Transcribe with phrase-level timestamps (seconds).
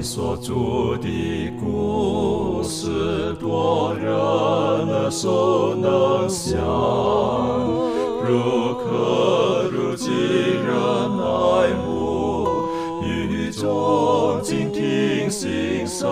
[0.00, 6.58] 你所著的故事，多人耳熟能详，
[8.24, 10.74] 如可如今人
[11.20, 12.48] 爱慕，
[13.04, 16.08] 与众静听欣赏，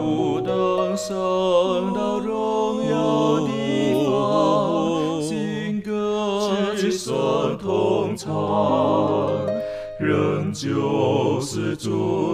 [0.00, 6.40] 不等升到荣耀地方，新歌
[6.76, 8.30] 齐声同唱，
[9.98, 12.31] 仍旧是主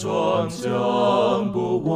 [0.00, 1.92] 远传讲不完。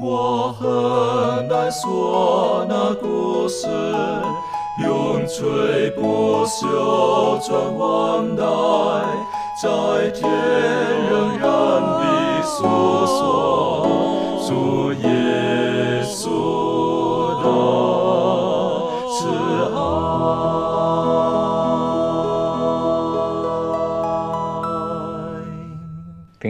[0.00, 3.66] 我很难说那故事，
[4.84, 8.44] 永垂不朽传万代，
[9.60, 10.30] 在天
[11.10, 11.48] 仍然
[11.82, 12.64] 的诉
[13.06, 13.86] 说
[14.46, 15.08] 主耶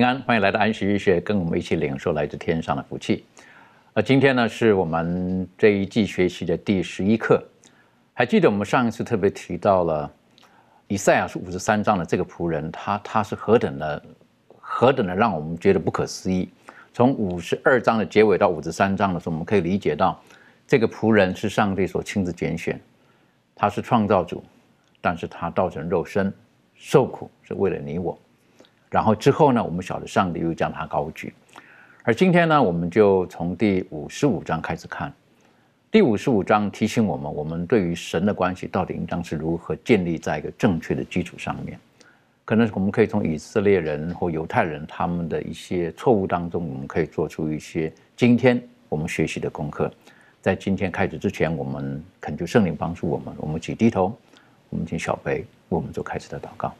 [0.09, 3.27] 欢迎来到安息日学，跟我们一起领受来自天上的福气。
[3.93, 7.43] 呃，今天呢是我们这一季学习的第十一课。
[8.15, 10.11] 还记得我们上一次特别提到了
[10.87, 14.03] 以赛亚书五十三章的这个仆人，他他是何等的
[14.59, 16.49] 何等的让我们觉得不可思议。
[16.95, 20.19] 从五十二章的结尾到五十三章的时候，我们可以理解到
[20.67, 22.81] 这个仆人是上帝所亲自拣选，
[23.55, 24.43] 他是创造主，
[25.03, 26.33] 但是他道成肉身，
[26.75, 28.19] 受苦是为了你我。
[28.91, 31.33] 然后之后呢，我们晓得上帝又将他高举。
[32.05, 35.13] 而今天呢，我们就从第五十五章开始看。
[35.91, 41.79] 第五十五章提醒我们，我们对于神的关系到底应当是如何建立在一个正确的基础上面。
[42.45, 49.93] 可能我们可以从以色列人或犹太人他们的一些错误当中，我们可以做出一些今天我们学习的功课。
[50.41, 54.17] 在今天开始之前，我们恳求圣灵帮助我们，我们一起低头，
[54.71, 56.73] 我们请小贝为我们做开始的祷告。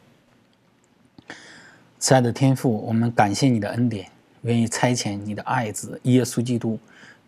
[2.01, 4.09] 慈爱的天父，我们感谢你的恩典，
[4.43, 6.79] 愿意差遣你的爱子耶稣基督，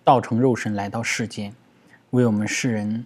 [0.01, 1.53] 道成肉身来到世间，
[2.11, 3.05] 为我们世人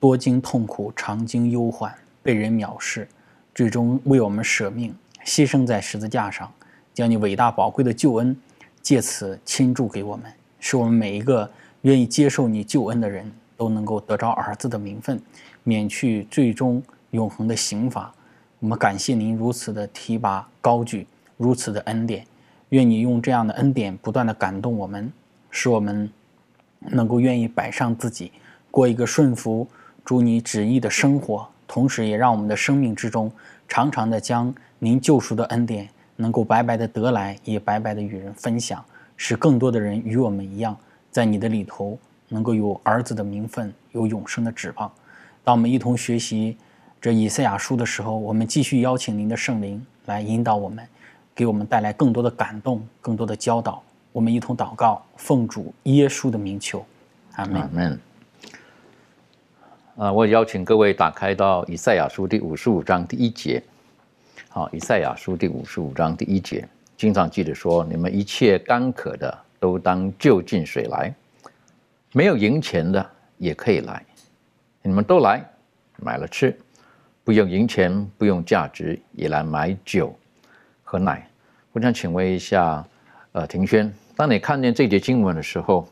[0.00, 3.06] 多经痛苦，常经忧患，被人藐视，
[3.54, 4.94] 最终为我们舍命，
[5.26, 6.50] 牺牲在十字架上，
[6.94, 8.34] 将你伟大宝贵的救恩
[8.80, 11.48] 借此倾注给我们，使我们每一个
[11.82, 15.20] 愿意接受你救恩的人都能够得着儿子的名分，
[15.64, 18.10] 免去最终永恒的刑罚。
[18.64, 22.24] 我们感谢您如此的提拔高举，如此的恩典。
[22.70, 25.12] 愿你用这样的恩典不断的感动我们，
[25.50, 26.10] 使我们
[26.78, 28.32] 能够愿意摆上自己，
[28.70, 29.68] 过一个顺服
[30.02, 31.46] 主你旨意的生活。
[31.68, 33.30] 同时，也让我们的生命之中
[33.68, 35.86] 常常的将您救赎的恩典
[36.16, 38.82] 能够白白的得来，也白白的与人分享，
[39.14, 40.74] 使更多的人与我们一样，
[41.10, 41.98] 在你的里头
[42.30, 44.90] 能够有儿子的名分，有永生的指望。
[45.44, 46.56] 当我们一同学习。
[47.04, 50.82] 这以赛亚书的时候，我们继续邀请您的圣灵来引导我们，
[51.34, 53.82] 给我们带来更多的感动，更多的教导。
[54.10, 56.82] 我们一同祷告，奉主耶稣的名求，
[57.34, 57.60] 阿门。
[57.60, 58.00] 阿门。
[59.96, 63.62] 啊，我邀请各位打开到以赛亚书第五十五章第一节。
[64.48, 66.66] 好，以赛亚书第五十五章第一节，
[66.96, 71.12] 经常记得说：你们一切干渴的，都当就近水来；
[72.14, 74.02] 没有银钱的，也可以来。
[74.80, 75.44] 你们都来，
[75.98, 76.58] 买了吃。
[77.24, 80.14] 不用银钱，不用价值，也来买酒
[80.82, 81.26] 和奶。
[81.72, 82.84] 我想请问一下，
[83.32, 85.88] 呃，庭轩，当你看见这节经文的时候，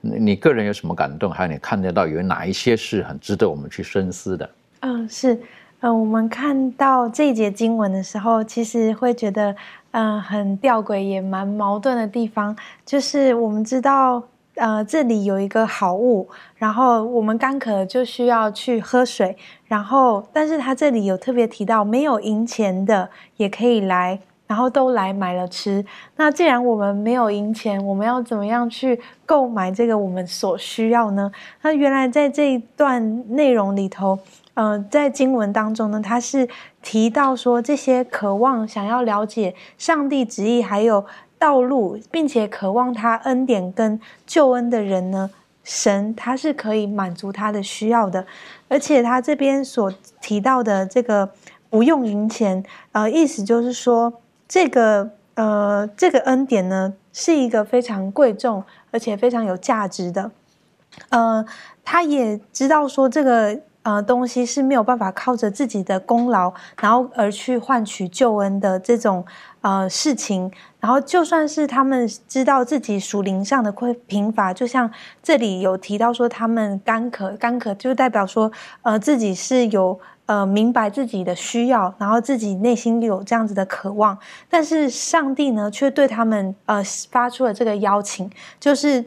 [0.00, 1.30] 你你个人有什么感动？
[1.30, 4.50] 还有你看得到有哪一些是很值得我们去深思的？
[4.80, 5.38] 嗯，是，
[5.80, 9.54] 呃，我们看到这一节经文的时候，其实会觉得，
[9.90, 14.22] 嗯，很吊诡，也蛮矛盾的地方，就是我们知道。
[14.60, 19.34] 呃，这里有一个好物，然后我们干渴就需要去喝水，
[19.64, 25.82] 然后，但是他这里有特别提到，没有银钱的也可以来，然后都来买了吃。
[26.16, 31.32] 那既然我们没有银钱，我们要怎么样去购买这个我们所需要呢？
[31.62, 34.18] 那原来在这一段内容里头，
[34.52, 36.46] 呃，在经文当中呢，他是
[36.82, 41.06] 提到说，这些渴望想要了解上帝旨意，还有。
[41.40, 45.30] 道路，并且渴望他恩典跟救恩的人呢？
[45.64, 48.26] 神他是可以满足他的需要的，
[48.68, 51.30] 而且他这边所提到的这个
[51.68, 54.12] 不用银钱，呃，意思就是说，
[54.46, 60.30] 这个呃这个恩典呢，是一个非常贵重而且非常有价值的。
[61.08, 61.44] 呃，
[61.84, 63.60] 他也知道说这个。
[63.82, 66.52] 呃，东西是没有办法靠着自己的功劳，
[66.82, 69.24] 然后而去换取救恩的这种
[69.60, 70.50] 呃事情。
[70.80, 74.90] 然后，就算是他们知道自己属灵上的匮贫乏，就像
[75.22, 84.18] 这里有提到说，他们干渴，干渴就代表说，呃，自己是有呃明白自己的需要，然后自己内心有这样子的渴望，
[84.48, 89.04] 但是上帝呢却对他们呃发出了这个邀请，就是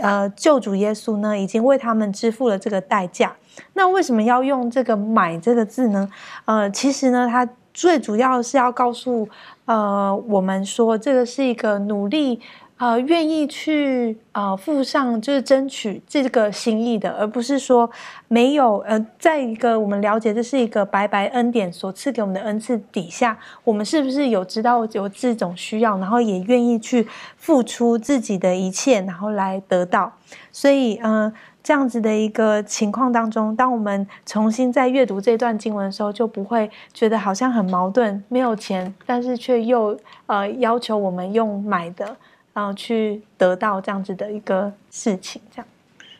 [0.00, 3.34] 呃救主耶稣呢已经为他们支付了这个代价。
[3.72, 6.08] 那为什么要用这个“买”这个字呢？
[6.44, 9.28] 呃，其实呢，它最主要是要告诉
[9.66, 12.40] 呃我们说，这个是一个努力。
[12.78, 17.90] 呃，愿意去呃附上，就是争取这个心意的，而不是说
[18.28, 27.08] 没有呃，在一个我们了解这是一个白白恩典所赐给我们的恩赐底下，我们是不是有知道有这种需要，然后也愿意去
[27.38, 30.12] 付出自己的一切，然后来得到。
[30.52, 31.32] 所以，嗯，
[31.66, 42.16] 这样子的一个情况当中，当我们重新在阅读这段经文的时候，就不会觉得好像很矛盾，没有钱，但是却又呃要求我们用买的。
[42.54, 45.66] 然后去得到这样子的一个事情，这样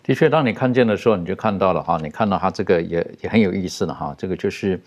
[0.02, 4.81] 的确，当你看见的时候，你就看到了哈，你看到他这个也也很有意思了哈，这个就是，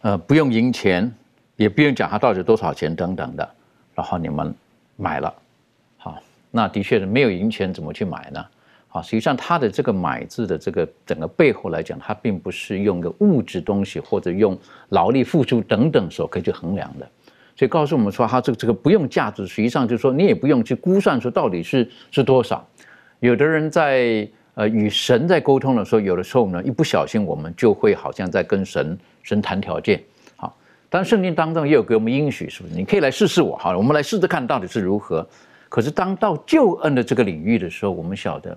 [0.00, 1.12] 呃，不用赢钱，
[1.56, 3.46] 也不用讲他到底多少钱等等的，
[3.94, 4.54] 然后你们
[4.96, 5.32] 买了，
[5.98, 6.16] 好，
[6.50, 8.42] 那的确是没有赢钱怎么去买呢？
[8.96, 14.58] 啊，实际上他的这个买字的这个整个背后来讲，他并不是用个物质东西或者用
[14.88, 17.06] 劳力付出等等所可以去衡量的。
[17.54, 22.66] 所以告诉我们说，它这个这个不用价值，实际上就是说，你也不用去估算说到底是是多少。
[23.20, 30.02] 有的人在呃与神在沟通的时候，有的时候呢，一不小心我们就会好像在跟神神谈条件。
[30.36, 30.56] 好，
[30.88, 32.74] 但圣经当中也有给我们应许，是不是？
[32.74, 35.26] 你可以来试试我，好了，我们来试试看到底是如何。
[35.68, 38.56] 可是当到救恩的这个领域的时候，我们晓得，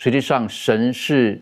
[0.00, 1.38] 实际上神是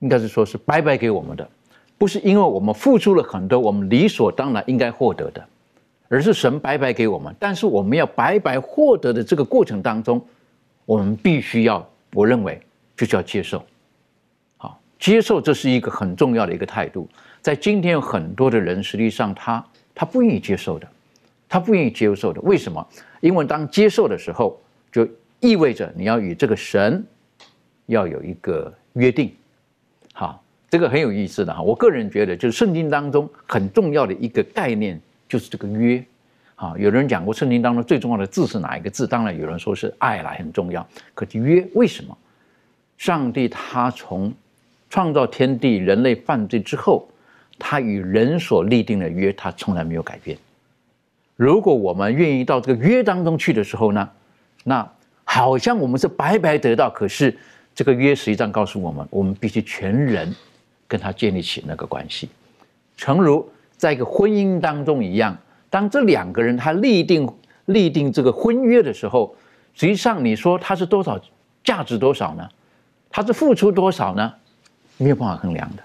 [0.00, 1.48] 应该是说是白白给我们的，
[1.96, 5.46] 不是因为我们付出了很多，我们理所当然应该获得的。
[6.08, 10.20] 而是神白白给我们，但是我们要白白获得的这个过程当中，
[10.84, 12.60] 我们必须要，我认为
[12.96, 13.64] 就是要接受，
[14.56, 17.08] 好，接受这是一个很重要的一个态度。
[17.40, 20.88] 在今天有很多的人，实际上他他不愿意接受的，
[21.48, 22.84] 他不愿意接受的，为什么？
[23.20, 24.60] 因为当接受的时候，
[24.90, 25.06] 就
[25.38, 27.06] 意味着你要与这个神
[27.90, 29.32] 要有一个约定，
[30.12, 31.62] 好，这个很有意思的哈。
[31.62, 35.00] 我个人觉得，就是圣经当中很重要的一个概念。
[35.30, 36.04] 就是这个约，
[36.56, 39.06] 啊，有人讲过圣经当中最重要的字是哪一个字？
[39.06, 40.84] 当然有人说是爱来很重要。
[41.14, 42.18] 可是约为什么？
[42.98, 44.34] 上帝他从
[44.88, 47.08] 创造天地、人类犯罪之后，
[47.60, 50.36] 他与人所立定的约，他从来没有改变。
[51.36, 54.10] 如果我们愿意到这个约当中去的时候呢，
[54.64, 54.84] 那
[55.22, 56.90] 好像我们是白白得到。
[56.90, 57.38] 可是
[57.74, 60.34] 这个约实际上告诉我们，我们必须全人
[60.86, 62.28] 跟他建立起那个关系，
[62.96, 63.48] 诚如。
[63.76, 65.34] 在一个婚姻当中一样，
[65.70, 67.26] 当这两个人他立定
[67.64, 69.34] 立定这个婚约的时候，
[69.72, 71.18] 实际上你说他是多少
[71.64, 72.46] 价值多少呢？
[73.08, 74.30] 他是付出多少呢？
[74.98, 75.82] 没有办法衡量的。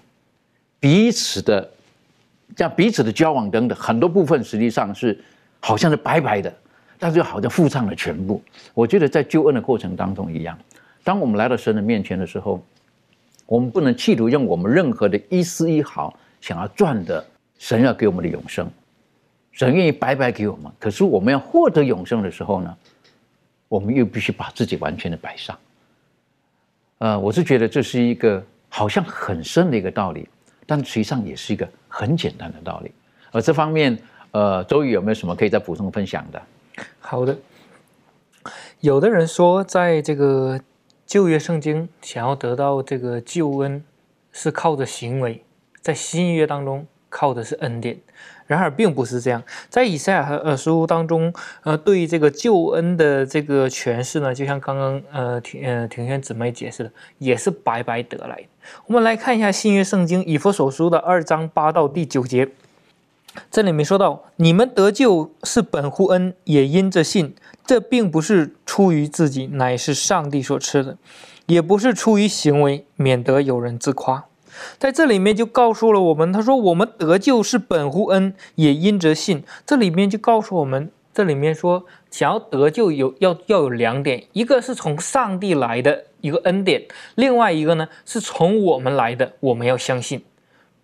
[0.78, 1.72] 彼此的
[2.58, 5.18] 像彼此的交往等等很多部分，实际上是
[5.62, 6.54] 好像是白白的，
[7.00, 8.44] 但是又好像付上了全部。
[8.74, 10.60] 我觉得在救恩的过程当中一样，
[11.06, 12.62] 当我们来到神的面前的时候，
[13.46, 17.26] 我们不能企图用我们任何的一丝一毫想要赚的。
[17.58, 18.70] 神要给我们的永生，
[19.54, 20.70] 神愿意白白给我们。
[20.78, 22.78] 可是我们要获得永生的时候呢，
[23.70, 25.58] 我们又必须把自己完全的摆上。
[26.98, 30.28] 呃，我是觉得这是一个好像很深的一个道理，
[30.66, 32.92] 但实际上也是一个很简单的道理。
[33.32, 33.98] 而这方面，
[34.32, 36.42] 呃，周宇有没有什么可以再补充分享的？
[37.00, 37.36] 好的，
[38.82, 40.60] 有的人说，在这个
[41.06, 43.84] 旧约圣经想要得到这个救恩，
[44.32, 45.44] 是靠着行为，
[45.82, 46.86] 在新约当中。
[47.08, 47.98] 靠的是恩典，
[48.46, 49.42] 然而并不是这样。
[49.70, 51.34] 在以赛亚和呃书当中，
[51.64, 58.48] 呃，对这个救恩的这个诠释呢，就像刚刚呃庭呃庭轩姊妹解释的，也是白白得来的。
[58.88, 62.50] 我们来看一下新约圣经以弗所书的二章八到第九节，
[63.52, 67.36] 这里面说到：你们得救是本乎恩，也因着信。
[67.66, 70.98] 这并不是出于自己，乃是上帝所赐的；
[71.48, 74.26] 也不是出于行为，免得有人自夸。
[74.78, 79.44] 在这里面就告诉了我们，他说我们得救是本乎恩，也因着信。
[79.66, 90.24] 这里面就告诉我们，这里面说想要得救有要要有两点，一个是从上帝来的一个恩典，另外一个呢是从我们来的，我们要相信，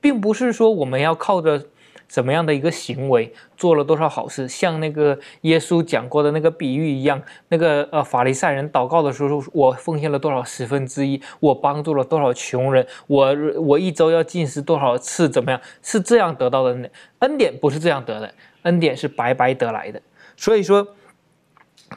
[0.01, 1.67] 并不是说我们要靠着。
[2.11, 15.61] 怎么样的一个行为，做了多少好事，像那个耶稣讲过的那个比喻一样，那个呃法利赛人祷告的时候，我奉献了多少十分之一，我帮助了多少穷人，我我一周要进食多少次，怎么样？
[15.81, 16.89] 是这样得到的呢
[17.19, 20.01] 恩典，不是这样得的，恩典是白白得来的。
[20.35, 20.85] 所以说，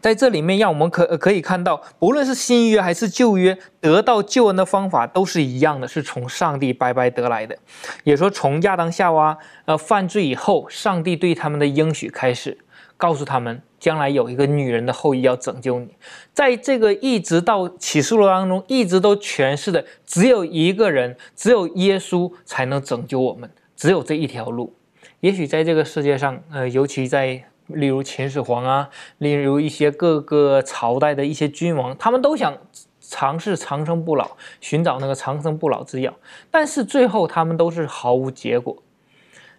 [0.00, 7.56] 在这里面，让我们可可以看到，不论是新约还是旧约，得到救恩的方法都是一样的，是从上帝白白得来的。
[8.02, 12.58] 也说从亚当夏娃呃犯罪以后，上帝对他们的应许开始，
[12.96, 15.94] 告诉他们将来有一个女人的后裔要拯救你。
[16.32, 24.74] 在这个一直到启示录当中，一直都诠释的只有一个人，只有耶稣才能拯救我们，只有这一条路。
[25.20, 27.44] 也许在这个世界上，呃，尤其在。
[27.68, 32.58] 例如秦始皇啊，例如一些各个朝代的一些君王，他们都想
[33.00, 36.12] 尝试长生不老，寻找那个长生不老之药，
[36.50, 38.76] 但是最后他们都是毫无结果。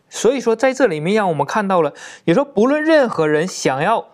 [0.07, 1.93] 所以说，在这里面让我们看到了，
[2.25, 4.07] 也说不论任何人想要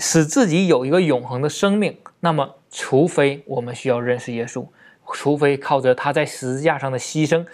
[0.00, 4.66] 使自己有一个永恒的生命，那么除非我们需要认识耶稣，
[5.12, 7.46] 除非靠着他在十字架上的牺牲，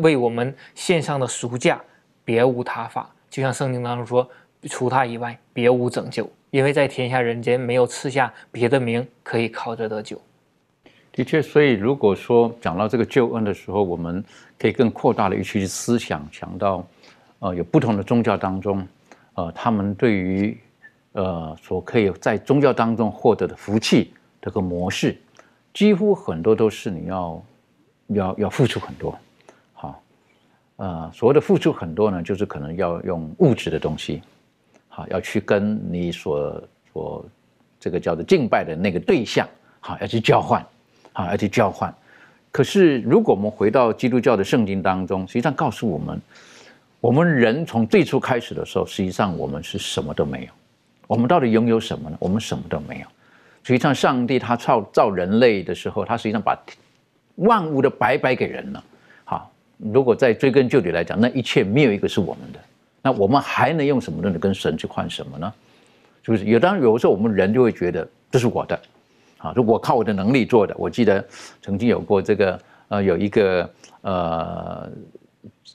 [0.00, 1.80] 为我们献上的赎价，
[2.24, 3.14] 别无他法。
[3.30, 4.28] 就像圣经当中说。
[4.64, 10.20] 除他以外，别无拯救，因为在天下人间没有赐下别的名可以靠着得救。
[11.12, 14.22] 的确，所以如果说讲到这个救恩的时候，我们
[14.58, 16.86] 可以更扩大的去思想，想到，
[17.38, 18.86] 呃，有不同的宗教当中，
[19.32, 20.58] 呃，他们对于，
[21.12, 25.16] 呃，所可以在宗教当中获得的福气这个模式，
[25.72, 27.44] 几乎很多都是你要，
[28.08, 29.18] 要要付出很多，
[29.72, 30.02] 好，
[30.76, 34.20] 呃，所谓的付出很多呢，就是可能要用物质的东西。
[34.96, 37.26] 好，要去跟你所所
[37.78, 39.46] 这个叫做敬拜的那个对象，
[39.78, 40.64] 好，要去交换，
[41.12, 41.94] 好，要去交换。
[42.50, 46.18] 可是，如果我们回到基督教的圣经当中，实际上告诉我们，
[46.98, 50.48] 我们人从最初开始的时候，实际上我们是什么都没有。
[51.06, 52.16] 我们到底拥有什么呢？
[52.18, 53.06] 我们什么都没有。
[53.64, 56.58] 实际上，上帝他创造人类的时候，他实际上把
[57.34, 58.82] 万物都白白给人了。
[59.24, 62.58] 好，如果再追根究底来讲，那一切没有一个是我们的。
[63.06, 65.54] 那我们还能用什么东西跟神去换什么呢？
[66.24, 66.44] 是不是？
[66.46, 68.76] 有当然，有的时候我们人就会觉得这是我的，
[69.38, 70.74] 啊，就我靠我的能力做的。
[70.76, 71.24] 我记得
[71.62, 73.70] 曾经有过这个，呃，有一个
[74.00, 74.90] 呃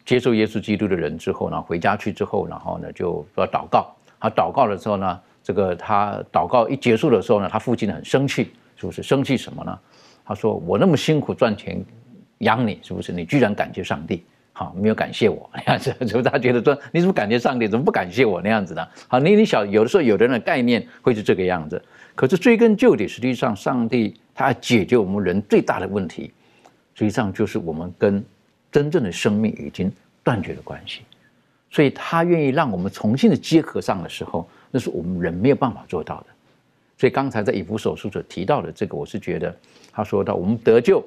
[0.03, 3.95] 接受耶稣基督的人之后呢，回家去之后，然后呢就说祷告。
[4.19, 9.01] 他祷告的时候呢，这个他祷告一结束的时候呢，他父亲很生气，是不是？
[9.01, 9.79] 生气什么呢？
[10.25, 11.81] 他说：“我那么辛苦赚钱
[12.39, 13.13] 养你，是不是？
[13.13, 14.21] 你居然感谢上帝？”
[14.53, 18.85] 好，没有感谢我那样子， 就是他觉得说，你怎么感谢上帝，怎么不感谢我那样子呢？
[19.07, 21.81] 好，你你小有的时候，有的人的概念会是这个样子。
[22.13, 26.31] 可是追根究底，实际上上帝他解决我们人最大的问题，
[26.93, 28.23] 实际上就是我们跟
[28.71, 29.91] 真正的生命已经
[30.21, 31.01] 断绝了关系，
[31.69, 36.25] 所以他愿意让我们重新的结合上的时候，那是我们人没有办法做到的。
[36.97, 39.55] 所以刚才在以弗所书所提到的这个，我是觉得
[39.91, 41.03] 他说到我们得救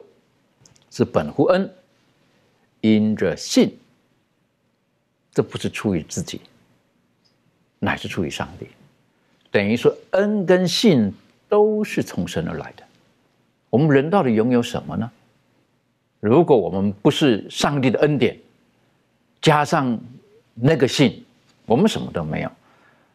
[0.91, 1.71] 是本乎恩。
[2.85, 3.75] 因着信，
[5.33, 6.43] 这不是出于自己，
[7.79, 8.69] 乃是出于上帝。
[9.51, 11.11] 等于说，恩跟信
[11.49, 12.83] 都是从神而来的。
[13.71, 15.11] 我们人到底拥有什么呢？
[16.21, 18.39] 如果我们不是上帝的恩典，
[19.41, 19.99] 加上
[20.55, 21.25] 那个信，
[21.65, 22.53] 我们什么都没有。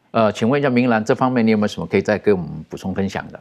[0.09, 3.39] 呃，请问一下明兰，这方面你有没有什么可以再给我们补充分享的？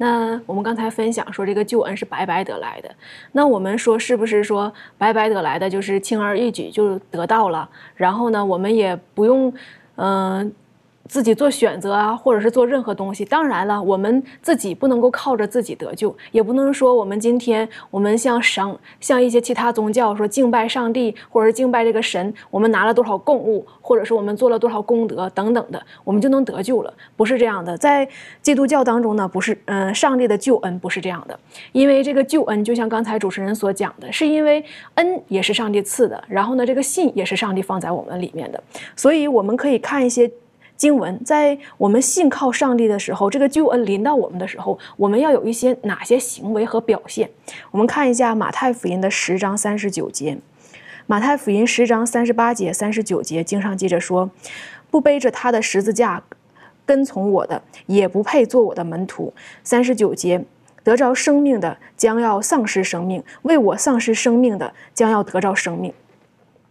[0.00, 2.90] 那我们刚才分享说，这个救恩是白白得来的。
[3.32, 7.68] 那我们说，是不是说白白得来的就是轻而易举就得到了？
[7.94, 9.52] 然后呢，我们也不用，
[9.96, 10.50] 嗯。
[11.10, 13.24] 自己做选择啊，或者是做任何东西。
[13.24, 18.64] 当然了，我们自己不能够靠着自己得救，也不能说我们今天我们像神
[19.00, 26.94] 像一些其他宗教说敬拜上帝，或者是敬拜这个神，我们拿了多少供物，或者是我们做了多少功德等等的，我们就能得救了。
[27.16, 28.08] 不是这样的，在
[28.40, 31.36] 基督教当中呢，不是，嗯，上帝的救恩不是这样的。
[31.72, 34.64] 因为这个救恩，就像刚才主持人所讲的，是因为
[34.94, 38.62] 恩也是上帝赐的，然后呢，这个信也是上帝放在我们里面的，
[38.94, 40.30] 所以我们可以看一些。
[40.80, 47.28] 经文在我们信靠上帝的时候，这个救恩临到我们的时候，我们要有一些哪些行为和表现？
[47.70, 50.38] 我们看一下马太福音的十章三十九节，
[51.06, 54.30] 马太福音十章三十八节、三十九节，经上记着说
[54.90, 56.22] ：“不背着他的十字架
[56.86, 60.42] 跟从我的，也不配做我的门徒。”三十九节，
[60.82, 65.92] 得着生命的将要丧失生命，为我丧失生命的将要得着生命。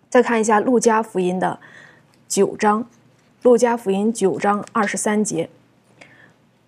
[0.09, 1.59] 再看一下路加福音的
[2.27, 2.87] 九章。
[3.41, 5.50] 路加福音九章二十三节，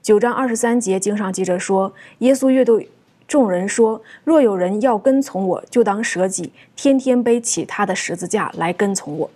[0.01, 2.90] 九章二十三节经上记着说，耶稣乐对
[3.28, 9.30] 众人说：“若有人要跟从我，就当舍己，天天背起他的十字架来跟从我。”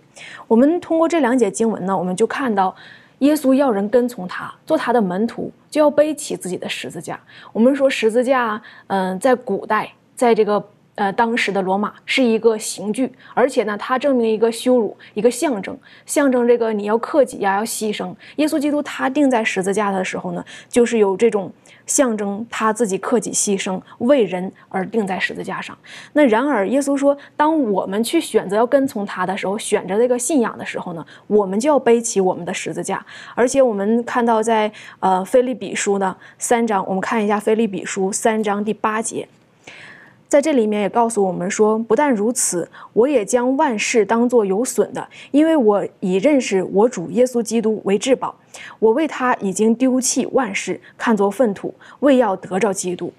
[0.48, 2.74] 我们通过这两节经文呢，我们就看到，
[3.18, 7.20] 耶稣要人跟从他，做他的门徒，就要背起自己的十字架。
[7.52, 18.14] 我们说十字架，嗯，在古代，在这个呃，当时的罗马是一个刑具，而且呢，它证明一个羞辱，一个象征，象征这个你要克己呀，要牺牲。
[18.36, 21.52] 耶稣基督他钉在十字架的时候呢，就是有这种
[21.86, 25.76] 象征，他自己克己牺牲，为人而钉在十字架上。
[26.14, 33.04] 那然而，耶稣说，当我们去选择要跟从他的时候，选择这个信仰的时候呢，我们就要背起我们的十字架。
[33.34, 39.28] 而且我们看到在呃菲利比书呢三章，我们看一下菲利比书三章第八节。
[40.28, 48.34] 在这里面也告诉我们说，不但如此，我也将万事当作有损的，因为我已认识我主耶稣基督为至宝。
[48.78, 53.12] 我为他已经丢弃万事，看作粪土，为要得着基督。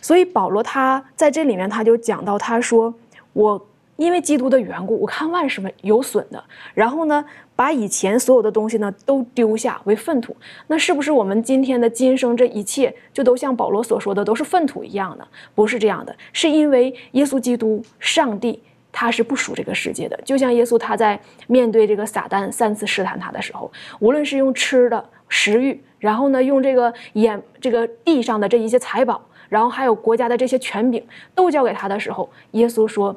[0.00, 2.94] 所以保罗他在这里面他就讲到，他说
[3.32, 3.66] 我。
[3.96, 6.42] 因为基督的缘故，我看万事有损的。
[6.72, 7.22] 然后呢，
[7.60, 10.34] 把以前所有的东西呢都丢下为粪土。
[10.68, 15.28] 那是不是我们今天的今生这一切就都像保罗所说的都是粪土一样的？
[15.54, 20.18] 不是这样的，是因为耶稣基督上帝他是不属这个世界的。
[20.24, 33.14] 就像耶稣他在面对这个撒旦三次试探他的时候，无论是用吃的食欲，然后呢用这个眼这个地上的这一些财宝，然后还有国家的这些权柄都交给他的时候，耶稣说。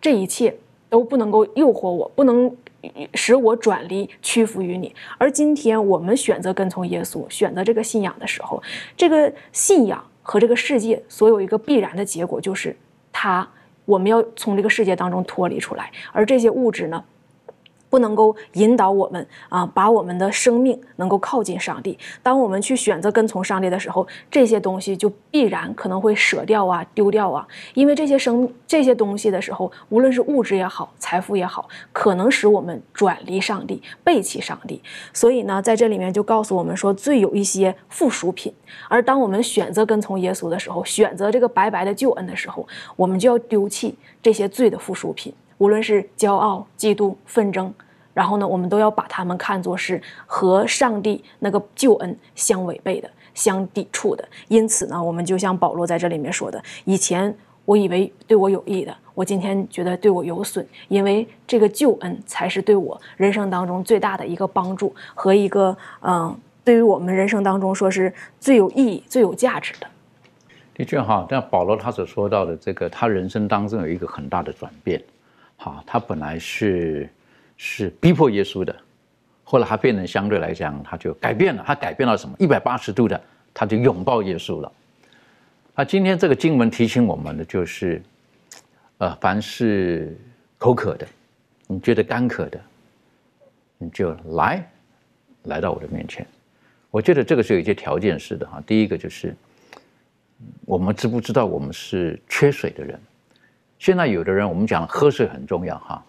[0.00, 0.52] 这一切
[0.90, 2.50] 都不能够诱惑我，不能
[3.14, 4.94] 使我转离屈服于你。
[5.18, 8.62] 而今天我们选择跟从耶稣，选择这个信仰的时候，
[8.96, 12.76] 这个信仰和这个世界所有一个必然的结果就是，
[13.12, 13.48] 他
[13.84, 17.04] 我们要从这个世界当中脱离出来，而这些物质呢？
[17.92, 21.98] 不能够引导我们啊，把我们的生命能够靠近上帝。
[22.22, 27.46] 当我们去选择跟从上帝的时候，这些东西就必然可能会舍掉啊，丢掉啊。
[27.74, 34.80] 因为这些生这些东西的时候，无论是物质也好，财富也好，可能使我们转离上帝，背弃上帝。
[35.12, 38.50] 所以呢，在这里面就告诉我们说，最有一些附属品。
[38.88, 45.30] 而当我们选择跟从耶稣的时候，选择这个白白的救恩的时候，我们就要丢弃这些罪的附属品。
[45.62, 47.72] 无论是骄傲、嫉妒、纷争，
[48.12, 54.28] 然后呢，我们都要把他们看作是和上帝那个救恩相违背的、相抵触的。
[54.48, 57.32] 因此呢，我们就像保罗在这里面说的：以前
[57.64, 69.86] 我以为对我有益的，我今天觉得对我有损，因为这个救恩才是对我人生当中最大的一个帮助和一个嗯，对于我们人生当中说是最有意义、最有价值的。
[70.74, 75.00] 的确哈，但保罗他所说到的这个，他人生当中有一个很大的转变。
[75.62, 77.08] 好，他本来是
[77.56, 78.74] 是逼迫耶稣的，
[79.44, 81.62] 后来他变成相对来讲，他就改变了。
[81.64, 82.34] 他改变了什么？
[82.36, 83.22] 一百八十度的，
[83.54, 84.72] 他就拥抱耶稣了。
[85.76, 88.02] 那今天这个经文提醒我们的就是，
[88.98, 90.18] 呃，凡是
[90.58, 91.06] 口渴的，
[91.68, 92.60] 你觉得干渴的，
[93.78, 94.68] 你就来，
[95.44, 96.26] 来到我的面前。
[96.90, 98.60] 我觉得这个是有一些条件式的哈。
[98.66, 99.32] 第一个就是，
[100.64, 103.00] 我们知不知道我们是缺水的人？
[103.82, 106.00] 现在有的人，我们讲喝水很重要哈。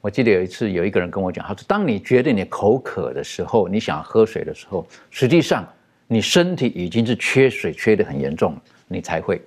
[0.00, 5.62] 我记得有一次有一个人跟我讲，他说：“当你觉得你口渴的时候，你想喝水的时候，实际上
[6.06, 9.42] 你身体已经是缺水，缺的很严重，你才会。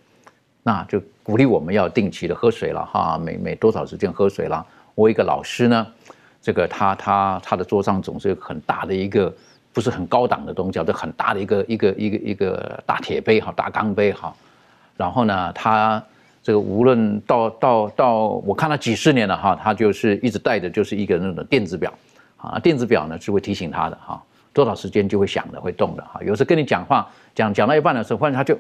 [0.62, 4.63] 那就鼓励我们要定期的喝水了哈，每每多少时间喝水了。
[4.94, 5.88] 我一个老师呢，
[6.39, 9.34] 这个他他他的桌上总是有很大的一个
[9.74, 14.32] 不是很高档的东西，叫做很大的一个一个一个一个大铁杯哈，大钢杯哈。
[14.96, 16.04] 然后呢，他。
[16.43, 21.93] 这个无论到到到，我看了几十年了哈，他就是一直带着就是一个那种电子表，
[22.38, 26.19] 啊，电子表呢是会提醒他的哈，多少时间就会响的，会动的哈。
[26.23, 28.58] 有时跟你讲话讲讲到一半的时候，忽然他就，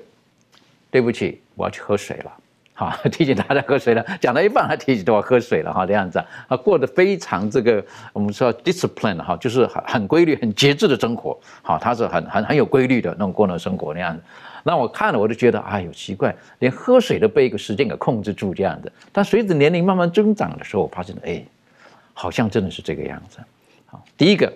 [0.91, 2.31] 对不起，我要去喝水了，
[2.73, 4.05] 哈， 提醒大家喝水了。
[4.19, 14.21] 讲到一半，他提醒我喝水了哈，这样子啊，过得非常这个我们说 discipline 哈，就是很很规律、很节制的生活，好，他是很很很有规律的那种过那生活那样子。
[14.63, 18.91] 那我看了，我就觉得，哎呦，奇怪，连喝水都被一个时间给控制住这样的。
[19.11, 21.43] 但随着年龄慢慢增长的时候，我发现，哎，
[22.13, 23.39] 好像真的是这个样子。
[23.87, 24.53] 好，第一个，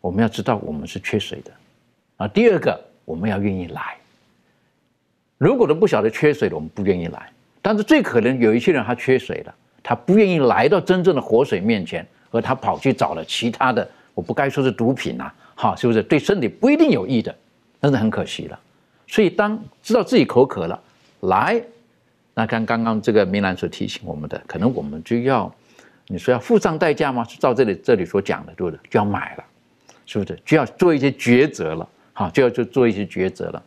[0.00, 1.52] 我们要知道我们是缺水的，
[2.16, 3.96] 啊，第二个，我们要愿意来。
[5.40, 7.32] 如果都不晓得缺水的，我们不愿意来。
[7.62, 17.34] 但是最可能有一些人他缺水了，他不愿意来到真正的活水面前，而他跑去找了其他的，我不该说是毒品呐，哈，是不是对身体不一定有益的？
[17.80, 18.60] 那是很可惜了。
[19.06, 20.78] 所以，当知道自己口渴了，
[21.20, 21.58] 来，
[22.34, 25.50] 那刚刚刚这个明兰所提醒我们的，可能我们就要，
[26.08, 27.24] 你说要付上代价吗？
[27.24, 28.78] 是照这里这里所讲的，对不对？
[28.90, 29.44] 就要买了，
[30.04, 30.38] 是不是？
[30.44, 33.62] 就要做一些抉择了，好，就要做做一些抉择了。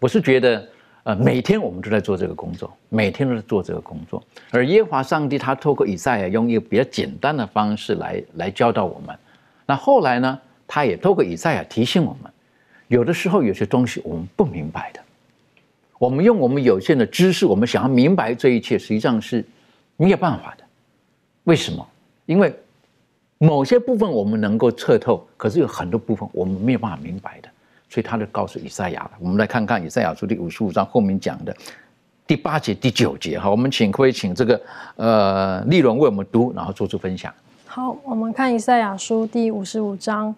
[0.00, 0.66] 我是觉得，
[1.02, 4.22] 呃，每天我们都在做这个工作，每天都在做这个工作。
[4.50, 9.14] 而耶和华上帝他透过以赛亚用一个比较简单的方式来来教导我们。
[9.66, 12.32] 那后来呢，他也透过以赛亚提醒我们。
[12.88, 15.00] 有的时候有些东西我们不明白的，
[15.98, 19.44] 我们用我们有限的知识，我们想要明白这一切，实际上是
[19.98, 20.64] 没有办法的。
[21.44, 21.86] 为什么？
[22.24, 22.54] 因为
[23.36, 27.49] 某些部分我们能够测透，可是有很多部分我们没有办法明白的。
[27.90, 29.10] 所以他就告诉以赛亚了。
[29.18, 31.54] 我们来看看以赛亚书第五十五章后面讲的
[32.24, 33.36] 第八节、第九节。
[33.36, 34.60] 哈，我们请可以请这个
[34.94, 37.34] 呃利伦为我们读，然后做出分享。
[37.66, 40.32] 好，我们看以赛亚书第五十五章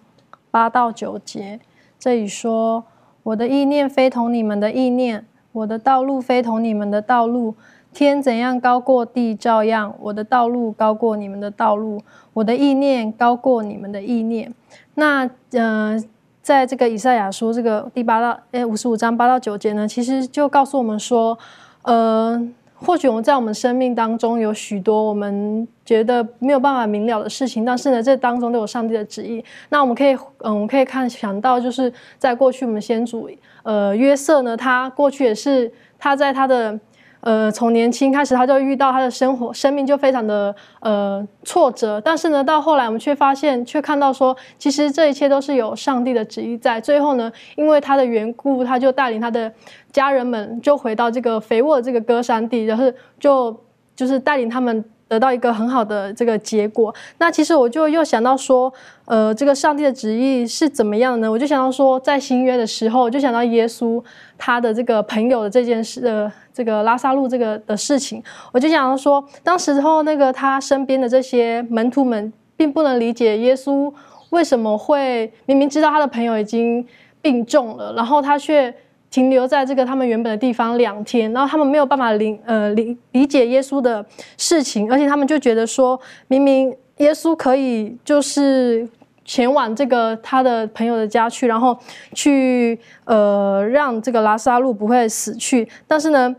[0.51, 1.61] 八到九节，
[1.99, 2.83] 这里说
[3.23, 7.55] ：“我的意念非同你们的意念，我的道路非同你们的道路。
[7.93, 14.55] 天怎样高过地，照样我的道路高过你们的道路，我的意念高过你们的意念。”
[14.97, 16.03] 那呃。
[16.43, 21.39] 在这个以赛亚书这个第八到诶五十五章八到九节呢，其实就告诉我们说，
[21.83, 22.37] 呃，
[22.75, 29.45] 或许我们在我们生命当中有许多我们觉得没有办法明了的事情，但是呢，这当中都有上帝的旨意。
[29.69, 33.31] 那我们可以，嗯，我们可以看想到，就是在过去我们先祖，
[33.63, 36.79] 呃，约瑟呢，他过去也是他在他的。
[37.23, 42.01] 呃，从年轻开始，他就遇到他的生活、生命就非常的呃挫折。
[42.01, 46.81] 但是呢，到后来我们却发现，却看到说，其实这一切都是有上帝的旨意在。
[46.81, 49.51] 最后呢，因为他的缘故，他就带领他的
[49.93, 52.85] 家人们就回到这个肥沃这个歌山地，然后
[53.19, 53.57] 就
[53.97, 54.85] 就是带领他们。
[55.13, 58.73] 得到一个很好的这个结果，那其实我就又想到说，
[59.05, 61.31] 呃，这个上帝的旨意是怎么样呢？
[61.31, 64.03] 我就想到说，在新约的时候，就想到耶稣
[64.39, 68.23] 他的这个朋友的这件事呃这个拉萨路这个的事情，
[68.53, 73.93] 我就想到说，当时候那个他身边的这些门徒们，并不能理解耶稣
[74.31, 76.83] 为什么会明明知道他的朋友已经
[77.21, 78.75] 病重了，然后他却。
[79.13, 84.05] 停留在这个他们原本的地方两天，然后他们没有办法理呃理理解耶稣的
[84.37, 88.89] 事情，而且他们就觉得说，明明耶稣可以就是
[89.25, 91.79] 前往这个他的朋友的家去，然后
[92.15, 96.35] 去呃让这个拉萨路不会死去，但是呢。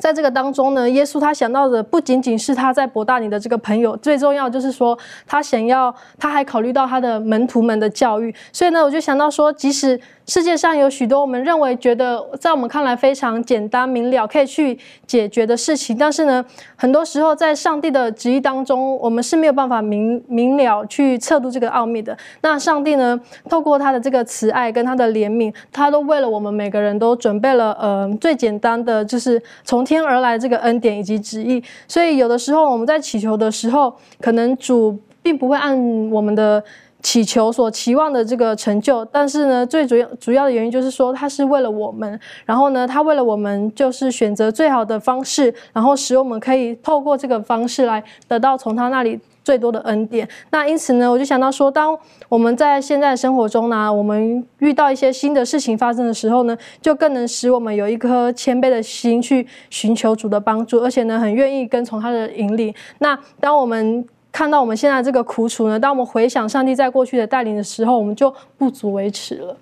[0.00, 8.34] 在这个当中呢，耶稣他想到的不仅仅是他在伯大尼的这个朋友，最重要就是说他想要，他还考虑到他的门徒们的教育。
[8.52, 16.44] 所以呢，我就想到说，即使世界上有许多我们认为觉得在我们看来非常简单明了可以去解决的事情，但是呢，
[16.76, 22.16] 很多时候在上帝的旨意当中，我们是没有办法明明了去测度这个奥秘的。
[22.42, 35.78] 那上帝呢，透过他的这个慈爱跟他的怜悯，他都为了我们每个人都准备了，呃，最简单的就是从天而来这个恩典以及旨意，所以有的时候我们在祈求的时候，可能主并不会按
[36.10, 36.62] 我们的
[37.02, 49.20] 祈求所期望的这个成就，但是呢，最主要主要的原因就是说，他是为了我们，然后呢，他为了我们就是选择最好的方式，然后使我们可以透过这个方式来得到从他那里。
[49.46, 50.28] 最多的恩典。
[50.50, 51.96] 那因此呢，我就想到说，当
[52.28, 62.74] 我们在现在生活中呢，我们遇到一些新的事情发生的时候呢，就更能使我们有一颗谦卑的心去寻求主的帮助，而且呢，很愿意跟从他的引领。
[62.98, 69.56] 那当我们看到我们现在这个苦楚呢，当我们回想上帝在过去的带领的时候，我们就不足为耻了。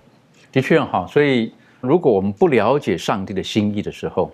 [0.51, 4.31] 的确哈，所以如果我们不了解上帝的心意的时候，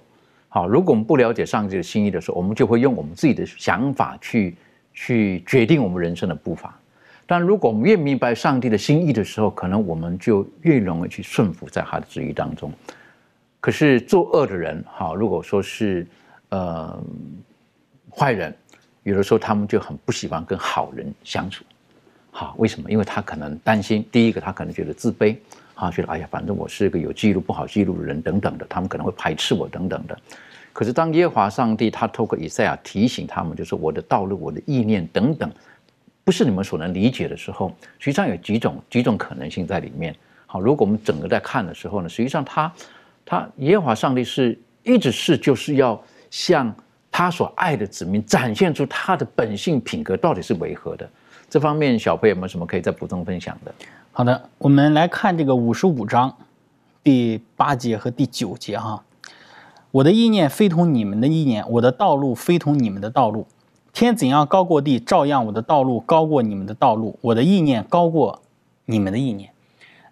[0.47, 4.55] 好，如果我们不了解上帝的心意的时候，我们就会用我们自己的想法去。
[4.93, 6.77] 去决定我们人生的步伐，
[7.25, 12.71] 但如果我们越明白上帝的心意的时候，可能我们就越容易去顺服在他的旨意当中。
[13.59, 16.05] 可是作恶的人，哈，如果说是
[16.49, 17.01] 呃
[18.09, 18.53] 坏人，
[19.03, 21.63] 有的时候他们就很不喜欢跟好人相处，
[22.31, 22.91] 好，为什么？
[22.91, 25.37] 因为他可能担心，第一个他可能觉得自卑，
[25.75, 30.17] 啊，觉得哎呀，反正我是一个有记录不好记录的人等等的，他们可能会排斥我等等的。
[30.73, 35.51] 可是，当耶和华上帝他透过以赛亚提醒他们，就是我的道路、我的意念等等，
[36.23, 40.15] 不是你们所能理解的时候，实际上有几种几种可能性在里面。
[40.45, 42.71] 好，如果我们整个在看的时候呢，实际上他
[43.25, 46.73] 他耶和华上帝是一直是就是要向
[47.11, 51.09] 他所爱的子民展现出他的本性品格到底是为何的。
[51.49, 53.73] 这方面，小朋友有没有什么可以再补充分享的？
[54.13, 56.33] 好的，我们来看这个五十五章
[57.03, 59.03] 第八节和第九节哈。
[59.91, 63.45] 我的意念非同你们的意念，我的道路非同你们的道路。
[63.91, 68.41] 天怎样高过地，照样我的道路高过你们的道路，我的意念高过
[68.85, 69.51] 你们的意念。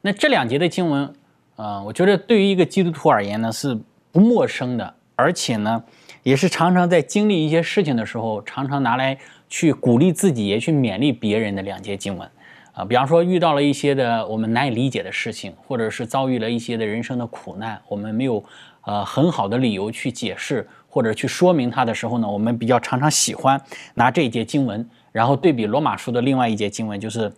[0.01, 1.13] 那这两节的经文，
[1.55, 3.79] 呃，我觉得对于一个基督徒而言呢，是
[4.11, 5.81] 不陌生的，而且呢，
[6.23, 12.29] 也是常常在经历一些事情的时候，常常拿来去鼓励自己，也去勉励别人的两节经文。
[12.73, 18.43] 啊，比方说遇到了一些的我们难以理解的事情，或者是遭遇了一些的人生的苦难，我们没有。
[18.81, 23.61] 呃，很好的理由去解释或者去说明它的时候呢，我们比较常常喜欢
[23.93, 27.31] 拿这一节经文，然后对比罗马书的另外一节经文，就是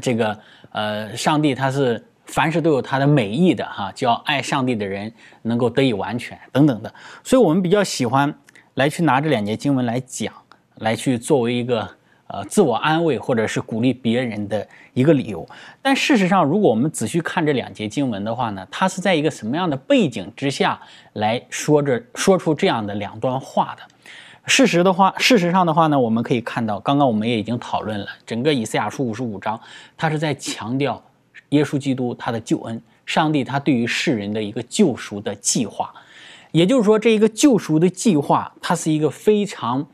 [0.00, 0.38] 这个
[0.70, 5.12] 呃，上帝他是凡事都有他的美意的哈，叫爱上帝的人
[5.42, 6.94] 能够得以完全等等的。
[7.24, 8.32] 所以我们比较喜欢
[8.74, 10.32] 来去拿这两节经文来讲，
[10.76, 11.88] 来去作为一个
[12.32, 15.46] 呃自我安慰或者是鼓励别人的一个理由。
[15.82, 20.80] 但事实上，如果我们仔细看这两节经文的话呢，它是在一个什么样的背景之下
[21.12, 23.82] 来说着说出这样的两段话的？
[24.46, 29.60] 事实的话，事实上的话呢，我们可以看到，刚刚我们也已经讨论了，整个以赛亚书五十五章，
[29.96, 31.00] 它是在强调
[31.50, 35.94] 耶稣基督他的救恩，上帝他对于世人的一个救赎的计划。
[36.50, 39.86] 也就是说，这一个救赎的计划，它是一个非常，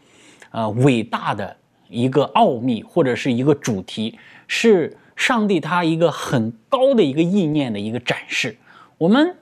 [0.51, 1.55] 呃，伟大的
[1.88, 8.57] 一个奥秘，或者是一个主题，是上帝他一个很高的一个意念的一个展示。
[8.98, 9.35] 我们。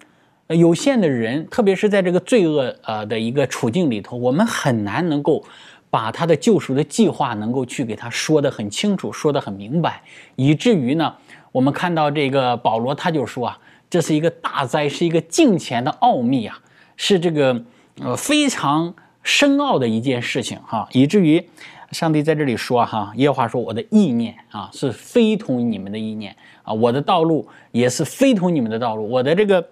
[0.51, 5.45] 有限的人，特别是在这个罪恶呃的一个处境里头，我们很难能够
[5.91, 10.01] 把他的救赎的计划能够去给他说得很清楚，说得很明白，
[10.37, 11.13] 以至于呢，
[11.51, 13.59] 我们看到这个保罗他就说啊，
[13.91, 16.61] 这是一个大灾，是一个敬虔的奥秘啊，
[16.97, 17.65] 是这个
[18.01, 21.45] 呃非常深奥的一件事情哈，以至于
[21.92, 29.66] 上帝在这里说哈，耶和华说我的意念啊是非同你们的意念啊，我的道路也是非同你们的道路，我的这个。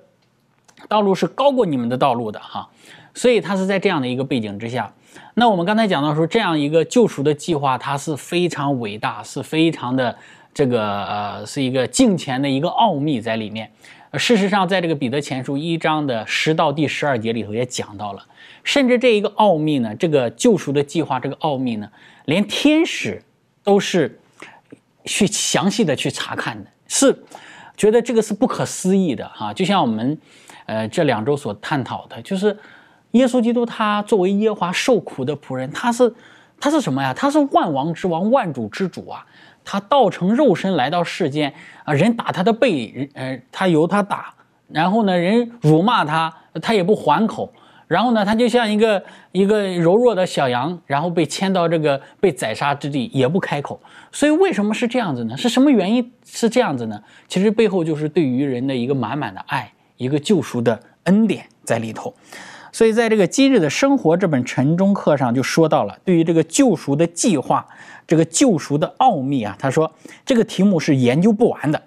[0.87, 2.69] 道路是高过你们的道路的哈，
[3.15, 4.93] 所以他是在这样的一个背景之下。
[5.33, 10.15] 那我们刚才讲到说，这样一个救赎的计划，它是非常伟大，是非常的
[10.53, 13.71] 这个呃，是一个敬虔的一个奥秘在里面。
[14.19, 18.25] 事实上，在这个彼得前书一章的十到第十二节里头也讲到了，
[18.63, 21.89] 甚至这一个奥秘呢，这个救赎的计划，这个奥秘呢，
[22.25, 23.23] 连天使
[23.63, 24.21] 都是
[25.05, 27.17] 去详细的去查看的，是
[27.77, 30.19] 觉得这个是不可思议的哈，就像我们。
[30.67, 32.57] 呃，这两周所探讨的就是，
[33.11, 36.11] 耶稣基督他作为耶华受苦的仆人，他是
[36.59, 37.13] 他是什么呀？
[37.13, 39.27] 他是万王之王、万主之主啊！
[39.65, 41.53] 他道成肉身来到世间
[41.85, 44.35] 啊，人打他的背，呃，他由他打，
[44.69, 47.53] 然后呢，人辱骂他，他也不还口，
[47.89, 53.81] 然后呢，他就像一个一个柔弱的小羊，然后被牵到这个被宰杀之地，也不开口。
[54.13, 55.37] 所以为什么是这样子呢？
[55.37, 57.03] 是什么原因是这样子呢？
[57.27, 59.71] 其实背后就是对于人的一个满满的爱。
[59.97, 62.13] 一个救赎的恩典在里头，
[62.73, 67.65] 所以在这个今日的生活这本晨钟课上就说到了，对于这个救赎的计划，
[68.07, 69.93] 这个救赎的奥秘啊，他说
[70.25, 71.83] 这个题目是研究不完的。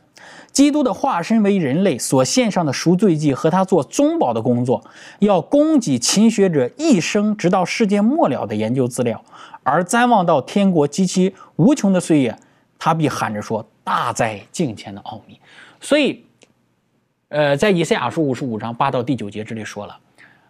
[0.52, 4.84] 基督的化身为人类所献上的赎罪祭和他做宗保的工作，
[5.20, 9.24] 要供给勤学者一生直到世界末了的研究资料，
[9.64, 12.38] 而瞻望到天国及其无穷的岁月，
[12.80, 15.40] 他必喊着说：“大在敬前的奥秘。”
[15.80, 16.24] 所以。
[17.30, 20.00] 呃，在以赛亚书五十五章八到第九节这里说了，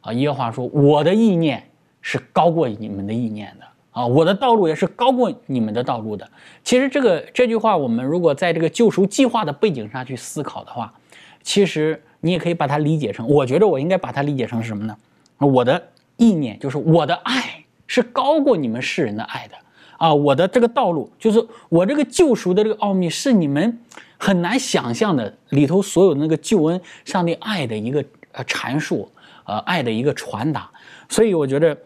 [0.01, 1.67] 啊，耶和华说：“我的意念
[2.01, 3.65] 是高过你们的意念的，
[3.97, 6.29] 啊，我的道路也是高过你们的道路的。”
[6.63, 10.93] 其实这个这句话，我们如果在这个救赎计划的背景上去思考的话，
[11.41, 14.95] 其实你也可以把它理解成，我觉得我应该把它理解成什么呢？
[15.39, 15.81] 我的
[16.17, 19.55] 意念就是我的爱是高过你们世人的爱的，
[19.97, 23.79] 啊，我的这个道路就是我这个救赎的这个奥秘是你们。
[24.19, 29.07] 很难想象的里头所有那个救恩、上帝爱的一个呃阐述，
[29.45, 30.67] 呃爱的一个传达。
[31.07, 31.77] 所以我觉得，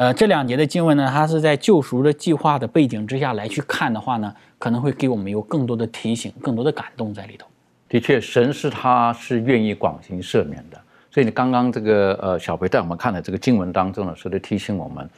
[0.00, 7.46] 呃这两节的经文呢，它是在救赎的计划的背景之下来去看的话呢，可能会给我们有更多的提醒、更多的感动在里头。
[7.86, 10.80] 的确，神是他是愿意广行赦免的。
[11.10, 15.10] 所以你刚刚这个呃小培带我们看的这个经文当中呢，是在提醒我们，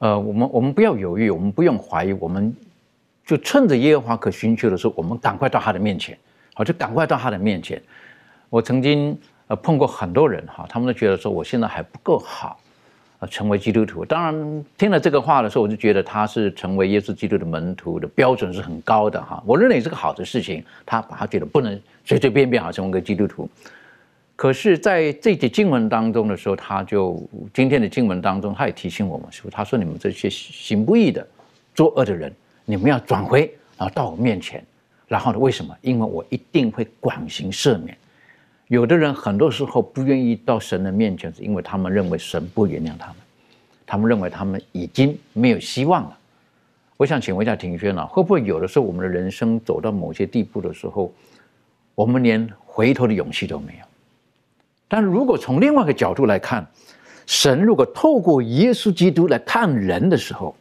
[0.00, 2.54] 呃我们我们不要犹豫，我们不用怀疑，我们。
[3.24, 6.16] 就趁着耶和华可寻求的时候，我们赶快到他的面前，
[6.54, 7.82] 好，就赶快到他的面前。
[8.50, 9.18] 我曾经
[9.48, 12.60] 呃碰过很多人哈，他们都觉得说我现在还不够好，
[13.26, 14.04] 成为基督徒。
[14.04, 19.42] 当然听了这个话的时候，我就觉得他是成为耶稣基督的门徒的标准是很高的哈。
[19.46, 23.48] 我认为是个好的事情，他把他觉得不能随随便便好成为个基督徒。
[24.34, 31.26] 可是，在这节经文当中的时候，他就今天的经文当中，他也提醒我们说，他说你们这些行不义的、
[31.74, 32.32] 作恶的人。
[32.68, 33.42] 你们要转回，
[33.78, 34.60] 然后到我面前，
[35.06, 35.38] 然后呢？
[35.38, 35.72] 为什么？
[35.82, 37.96] 因为我一定会广行赦免。
[38.68, 43.16] 有的人很多时候不愿意到神的面前，是因为他们认为神不原谅他们，
[43.86, 46.18] 他们认为他们已经没有希望了。
[46.96, 51.12] 我想请问一下庭轩啊，会不会有的时候我们的人生走到某些地步的时候，
[51.94, 53.86] 我们连回头的勇气都没有？
[54.88, 56.66] 但如果从另外一个角度来看，
[57.26, 60.56] 神如果透过耶稣基督来看人的时候，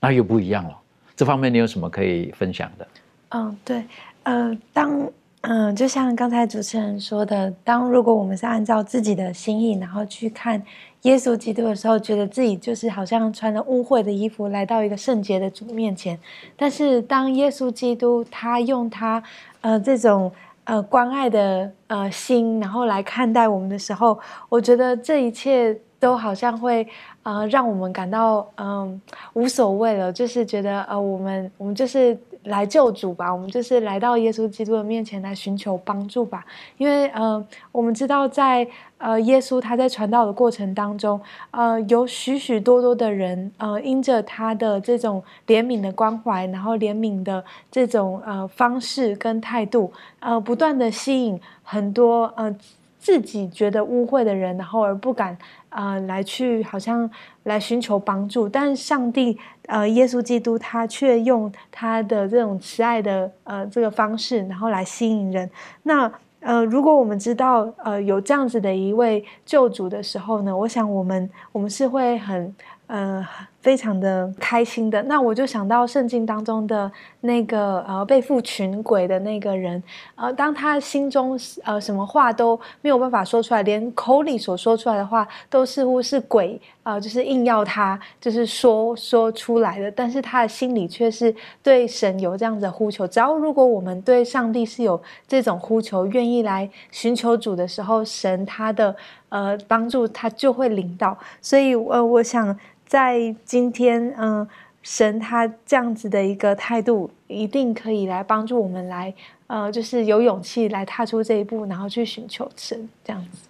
[0.00, 0.78] 那又不一样了。
[1.16, 2.88] 这方面你有什么可以分享的？
[3.30, 3.84] 嗯，对，
[4.22, 5.10] 呃，当
[5.42, 10.60] 嗯，就像刚才主持人说的，当如果我们是按照自己的心意，然后去看
[11.02, 16.18] 耶稣基督的时候，觉得自己就是好像穿了污秽的衣服来到一个圣洁的主面前。
[16.56, 19.22] 但是当耶稣基督他用他
[19.60, 20.30] 呃这种
[20.64, 26.86] 呃关爱的呃心，然后来看待我们的时候，我觉得这一切都好像会
[27.22, 29.00] 呃让我们感到嗯、
[29.34, 32.18] 无所谓了，就是觉得呃我们我们就是
[32.48, 36.44] 来救主吧，我们就是来到耶稣基督的面前来寻求帮助吧，
[36.76, 38.66] 因为呃我们知道在
[38.98, 41.20] 呃耶稣他在传道的过程当中，
[41.52, 52.54] 呃有许许多多的人呃因着他的这种怜悯的关怀，然后怜悯的这种呃方式跟态度，呃不断的吸引很多呃
[52.98, 55.36] 自己觉得污秽的人，然后而不敢
[55.68, 57.08] 呃来去好像
[57.44, 65.48] 来寻求帮助，但上帝呃耶稣基督他却用他的这种慈爱的呃这个方式，然后来吸引人。
[65.84, 72.54] 那呃，如果我们知道呃有这样子的一位救主的时候呢，我想我们我们是会很
[72.86, 73.26] 呃
[73.60, 75.02] 非常的开心的。
[75.02, 76.90] 那我就想到圣经当中的
[77.20, 79.82] 那个呃被附群鬼的那个人，
[80.14, 93.06] 呃，当他心中呃什么话都没有办法说出来，连口里所说出来的话都似乎是鬼呃，就是硬要他就是说说出来的，但是他的心里却是对神有这样子的呼求。
[93.06, 98.94] 只要如果我们对上帝是有这种呼求，愿意来寻求主的时候，神他的
[99.28, 101.18] 呃帮助他就会领到。
[101.42, 104.48] 所以呃，我想在今天嗯、
[104.82, 109.14] 神他这样子的一个态度，一定可以来帮助我们来
[109.46, 113.48] 呃，就是有勇气来踏出这一步，然后去寻求神这样子。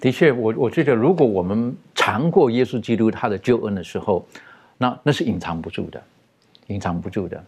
[0.00, 4.24] 的确，我我觉得，如果我们尝过耶稣基督他的救恩的时候，
[4.78, 6.00] 那那是隐藏不住的，
[6.68, 7.42] 隐藏不住的。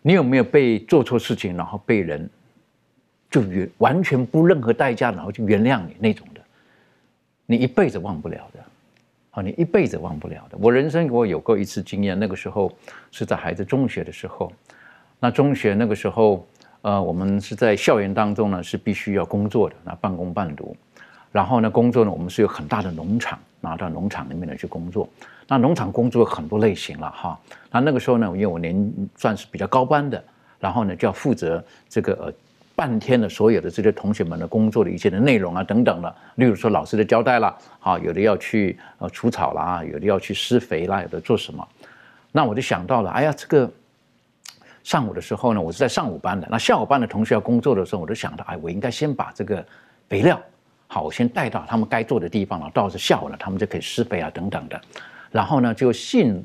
[0.00, 2.28] 你有没有被做错事情，然后被人
[3.30, 6.40] 就原完全不任何代价，然后就原谅你那种的？
[7.46, 8.60] 你一辈子忘不了的，
[9.34, 10.56] 啊，你一辈子忘不了的。
[10.60, 12.72] 我人生我有过一次经验，那个时候
[13.10, 14.50] 是在孩子中学的时候，
[15.18, 16.46] 那中学那个时候，
[16.82, 20.76] 呃，我们是在校园当中呢，是必须要工作的，那半工半读。
[21.32, 25.08] 然后呢，工作呢，我们是有很大的农场，拿到农场里面呢去工作。
[25.48, 27.36] 那农场工作很多类型了哈。
[27.72, 30.22] 那那个时候呢，因为我年算是比较高班的，
[30.60, 32.32] 然后呢就要负责这个呃
[32.76, 41.66] 半天的所有的这些同学们的工作的一些的内容啊等等的，例如说老师的交代啦，啊有的要去呃除草啦，有的要去施肥啦，有的做什么。
[42.32, 43.70] 那我就想到了，哎呀，这个
[44.82, 49.64] 上午的时候呢，我是在上午班的，那下午班的同学要工作的时候，我就想到，哎，我应该先把这个
[50.08, 50.40] 肥料。
[50.86, 54.80] 好，我先带到他们该做的地方了，到是下午了，他们就可以施肥啊等等的。
[55.30, 56.44] 然后呢，就性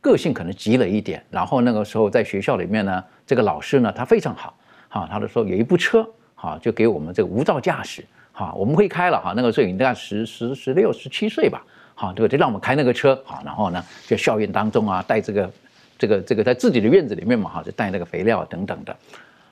[0.00, 1.22] 个性可能急了一点。
[1.30, 4.56] 然后那个时候在学校里面呢，这个老师呢他非常好，
[4.94, 9.32] 哈，他就说有一部车，哈，就给我们这个无照驾驶，哈，我们会开了哈。
[9.34, 11.64] 那个时候应该十十十六十七岁吧，
[11.96, 15.50] 好，对，就让我们开那个车，好，然后呢，就校园当中啊，带这个
[15.98, 18.96] 这个这个在自己的院子里面嘛，哈，就带那个肥料等等的。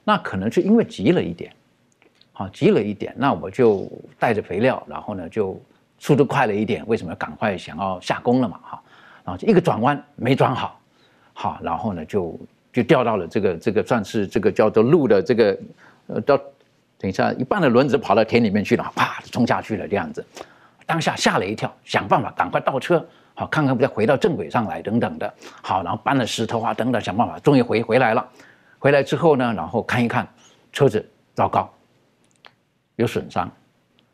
[0.04, 1.52] 那可能是因为急了一点。
[2.34, 5.60] 好，急了一点，那我就带着肥料，然后呢就
[5.98, 6.82] 速度快了一点。
[6.86, 8.58] 为什么要赶快想要下工了嘛？
[8.62, 8.82] 哈，
[9.24, 10.80] 然后就一个转弯没转好，
[11.34, 12.38] 好，然后呢就
[12.72, 15.58] 就掉到了这个这个算是这个叫做路的这个
[16.06, 16.36] 呃到
[16.98, 20.24] 等一下一半的轮子跑到田里面去了，啪冲下去了这样子，
[20.86, 23.04] 当下吓了一跳，想办法赶快倒车，
[23.34, 28.28] 好看看不再回到正轨上来等等的，好，然后搬了石头啊等等，想办法终于回回来了。
[28.78, 30.26] 回来之后呢，然后看一看
[30.72, 31.04] 车子，
[31.34, 31.72] 糟糕。
[32.96, 33.50] 有损伤，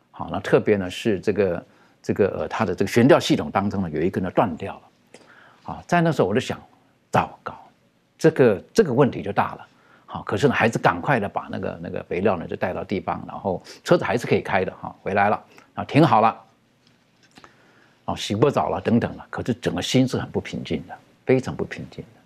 [0.09, 1.65] 好，那特别呢是这个
[2.01, 4.81] 这个呃它的这个悬吊系统当中呢有一根呢断掉了，
[5.73, 6.57] 啊，在那时候我就想，
[7.11, 7.53] 糟糕，
[8.19, 9.67] 这个这个问题就大了，
[10.05, 16.39] 好，可是呢还是赶快的把那个那个肥料呢就带到地方，然后车子还是可以开的哈，回来了，啊停好了，
[18.05, 22.21] 哦洗过澡了等等了，可是整个心是很不平静的，非常不平静的，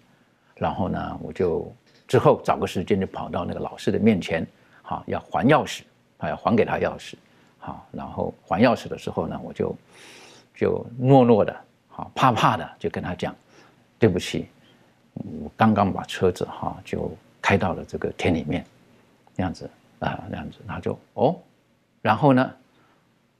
[0.55, 1.71] 然后呢我就
[2.07, 4.45] 之后找个时间就跑到那个老师的面前，
[4.81, 5.83] 好要还钥匙。
[6.19, 7.15] 哎，还给他钥匙，
[7.59, 9.75] 好，然后还钥匙的时候呢，我就
[10.55, 11.53] 就懦弱的，
[11.89, 13.35] 好怕怕的，就跟他讲，
[13.99, 14.47] 对不起，
[15.13, 18.65] 我刚刚把车子哈就开到了这个田里面，
[19.35, 21.35] 这样子啊，这样子，他就哦，
[22.01, 22.51] 然后呢，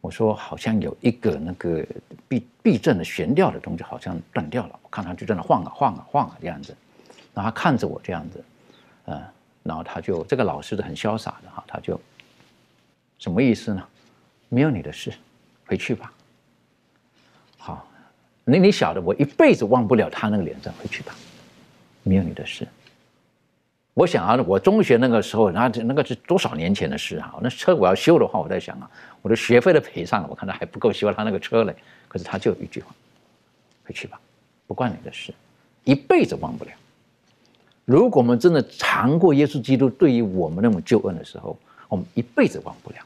[0.01, 1.85] 我说好像有一个那个
[2.27, 6.75] 避避震的悬吊的东西好像断掉了，我看他就在那晃啊晃啊晃啊这样子，
[7.33, 8.43] 然后他看着我这样子，
[9.05, 9.21] 嗯，
[9.63, 11.99] 然后他就这个老师的很潇洒的哈，他就。
[13.19, 13.87] 什么意思呢？
[14.49, 15.13] 没有你的事，
[15.65, 16.11] 回去吧。
[17.57, 17.87] 好，
[18.43, 21.15] 你你晓得，我一辈子忘不了他那个脸上，回去吧，
[22.03, 22.67] 没有你的事。
[23.95, 27.35] 我想啊，我中学那个时候，那那个是多少年前的事啊？
[27.41, 28.89] 那车我要修的话，我在想啊，
[29.21, 31.75] 我的学费都赔上了，我看他还不够修他那个车嘞。
[32.07, 32.93] 可是他就一句话：
[33.85, 34.19] 回去吧，
[34.65, 35.33] 不关你的事，
[35.83, 36.71] 一辈子忘不了。
[37.85, 42.97] 如果我们真的尝过耶稣基督对于我们那种救恩的时候，我们一辈子忘不了。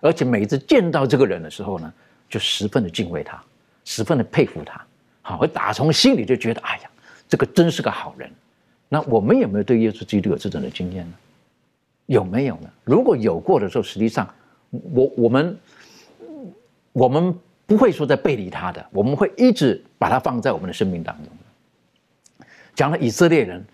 [0.00, 1.92] 而且每次见到这个人的时候呢，
[2.28, 3.42] 就十分的敬畏他，
[3.84, 4.84] 十分的佩服他，
[5.22, 6.90] 好，我打从心里就觉得，哎呀，
[7.28, 8.30] 这个真是个好人。
[8.88, 11.12] 那我们有没有对耶稣基督有这种的经验呢？
[12.06, 12.70] 有没有呢？
[12.84, 14.32] 如果有过的时候，实际上，
[14.70, 15.58] 我我们
[16.92, 17.34] 我们
[17.66, 21.26] 不会说在背离他的，我们会一直把它放在我们的生命当中。
[22.76, 23.64] 讲了以色列人，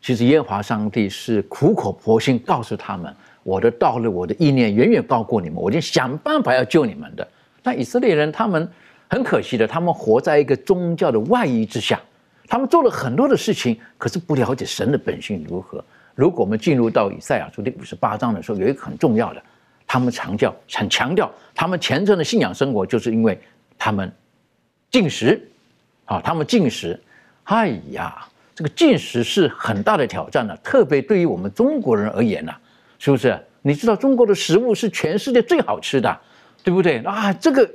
[0.00, 7.28] 其实耶和华上帝是苦口婆心告诉他们，我的道路、我的意念远远高过你们，我就想办法要救你们的。
[7.62, 8.66] 但以色列人他们
[9.10, 12.00] 很可惜的，他们活在一个宗教的外衣之下，
[12.52, 15.82] 他们做了很多的事情，可是不了解神的本性如何。
[16.14, 19.42] 如果我们进入到以赛亚书第五十八章的时候，有一个很重要的，
[19.86, 23.40] 他们强调、很强调他们虔诚的信仰生活，就是因为
[23.78, 24.12] 他们
[24.90, 25.42] 进食，
[26.04, 27.00] 啊，他们进食，
[27.44, 32.52] 哎呀，这个进食是很大的挑战呢，特别对于我们中国人而言呢，
[32.98, 33.34] 是不是？
[33.62, 36.20] 你知道中国的食物是全世界最好吃的，
[36.62, 36.98] 对不对？
[36.98, 37.66] 啊，这个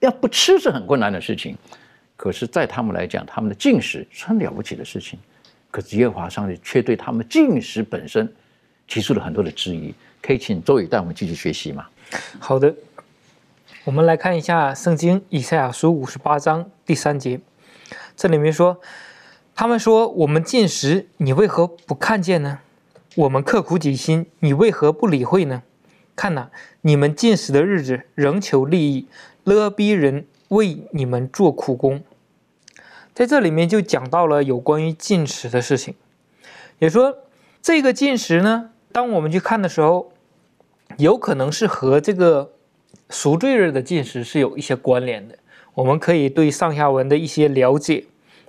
[0.00, 1.56] 要不吃是很困难的事情，
[2.16, 5.18] 可是，在他们来讲，他们的进食是很了不起的事情。
[5.70, 8.32] 可是耶和华上帝却对他们进食本身
[8.86, 9.92] 提出了很多的质疑，
[10.22, 11.86] 可以请周宇带我们继续学习吗？
[12.38, 12.72] 好的，
[13.82, 17.40] 我们来看一下圣经以赛亚书五十八章第三节，
[18.16, 18.80] 这里面说
[19.56, 22.60] ：“他们说我们进食，你为何不看见呢？
[23.16, 25.64] 我们刻苦己心，你为何不理会呢？
[26.14, 26.50] 看呐，
[26.82, 29.08] 你们进食的日子，仍求利益，
[29.42, 32.02] 勒逼人为你们做苦工。”
[33.14, 35.94] 在这里面就讲到了有关于进食的事情，
[36.80, 37.16] 也说
[37.62, 40.10] 这个进食呢，当我们去看的时候，
[40.96, 42.50] 有可能是和这个
[43.10, 45.38] 赎罪日的进食是有一些关联的。
[45.74, 48.04] 我们可以对上下文的一些了解，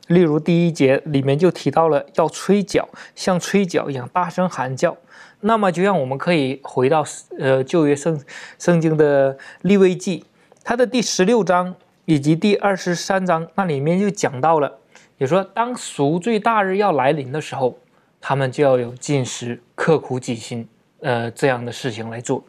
[0.08, 4.98] 例如第一节里面就提到了要吹角，像吹角一样大声喊叫。
[5.42, 7.06] 那么就让我们可以回到
[7.38, 8.20] 呃旧约圣
[8.58, 10.26] 圣经的立位记，
[10.64, 11.76] 它的第十六章。
[12.06, 14.78] 以及第二十三章那里面就讲到了，
[15.18, 17.80] 也说当赎罪大日要来临的时候，
[18.22, 20.68] 他们就要有进食、刻苦己心，
[21.00, 22.44] 呃这样的事情来做。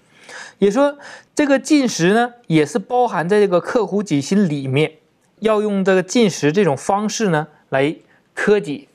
[0.59, 0.98] 也说
[1.34, 4.92] 这个进食呢，也是包含在这个刻苦己心里面，
[5.40, 7.96] 要用这个进食这种方式呢来
[8.34, 8.88] 科己，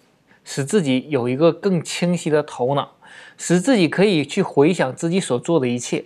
[0.43, 2.95] 使自己有一个更清晰的头脑，
[3.38, 6.05] 使自己可以去回想自己所做的一切，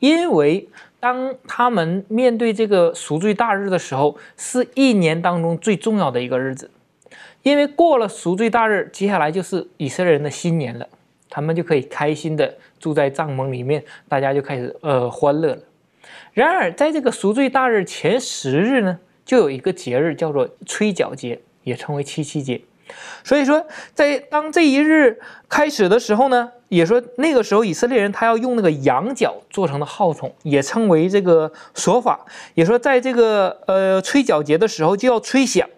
[0.00, 0.68] 因为。
[1.02, 6.70] 当他们面对这个赎罪大日的时候，是一年当中最重要的一个日子，
[7.42, 10.86] 因为过了赎罪大日，接下来就是以色列人的新年了，
[11.28, 15.62] 他们就可以开心的住在帐篷里面，大家就开始呃欢乐了。
[16.34, 22.60] 然而，在这个赎罪大日前十日呢，就有一个节日叫做吹角节，也称为七七节。
[23.24, 32.24] 所以说，在当这一日开始的时候呢，也说那个时候以色列人他要用那个羊角做成的号筒，也称为这个说法。
[32.54, 35.68] 也说在这个呃吹角节的时候就要吹响，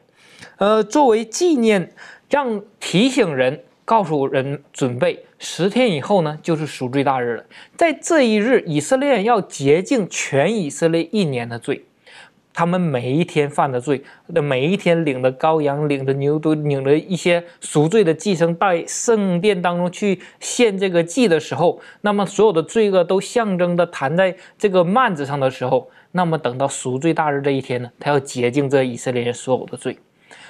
[0.59, 1.93] 呃作为纪念，
[2.31, 7.45] 让提醒人，告诉人准备十天以后呢就是赎罪大日了。
[7.77, 11.85] 在这一日，以色列人要洁净全以色列一年的罪。
[12.55, 14.03] 他们每一天犯的罪，
[14.33, 29.99] 的每一天领的羔羊、领的牛都领了一些赎罪的祭牲，到圣殿当中去献这个祭的时候，那么所有的罪恶都象征的弹在这个幔子上的时候，那么等到赎罪大日这一天呢，他要洁净这以色列人所有的罪。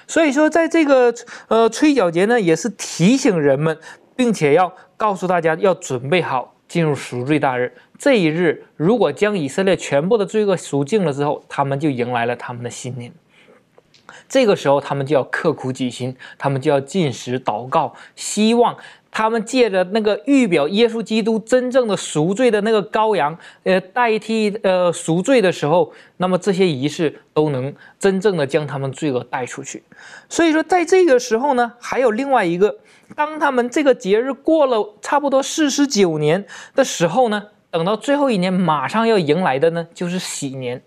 [0.07, 1.15] 所以说，在这个
[1.49, 3.79] 呃吹角节呢，也是提醒人们，
[4.15, 6.54] 并且要告诉大家要准备好。
[6.75, 13.13] 进入赎罪大日这一日，如果将以色列全部的罪恶赎尽了之后，他们就迎来了他们的新年。
[14.29, 18.77] 这个时候，他们就要刻苦己心，他们就要进食祷告，希望
[19.13, 29.85] 他们借着那个预表耶稣基督真正的赎罪的那个羔羊，呃，代替呃赎罪的时候，那么这些仪式都能真正的将他们罪恶带出去。
[30.29, 32.79] 所以说，在这个时候呢，还有另外一个。
[33.15, 36.45] 当他们这个节日过了差不多四十九年
[36.75, 40.83] 的时候呢，等到最后一年，马上要迎来的呢，就是喜年。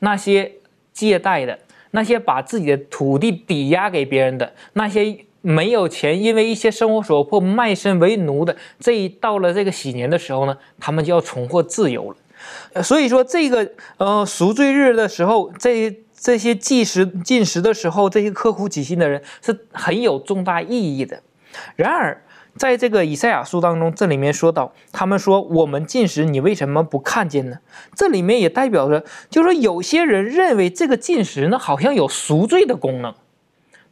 [0.00, 0.52] 那些
[0.92, 1.58] 借贷的，
[1.90, 12.82] 那些把自己的土地抵押给别人的，那些没有钱，因为一些生活所迫卖身为奴的，这一到了这个喜年的时候呢，他们就要重获自由了。
[12.82, 21.22] 所以说，这个呃赎罪日的时候，这这些计时进食的时候，这些刻苦己心的人是很有重大意义的。
[21.76, 22.22] 然而，
[22.56, 27.58] 在这个以赛亚书当中，这里面说到，他们说我们进食，你为什么不看见呢？
[27.94, 33.14] 这里面也代表着，就说有些人认为这个进食呢，好像有赎罪的功能，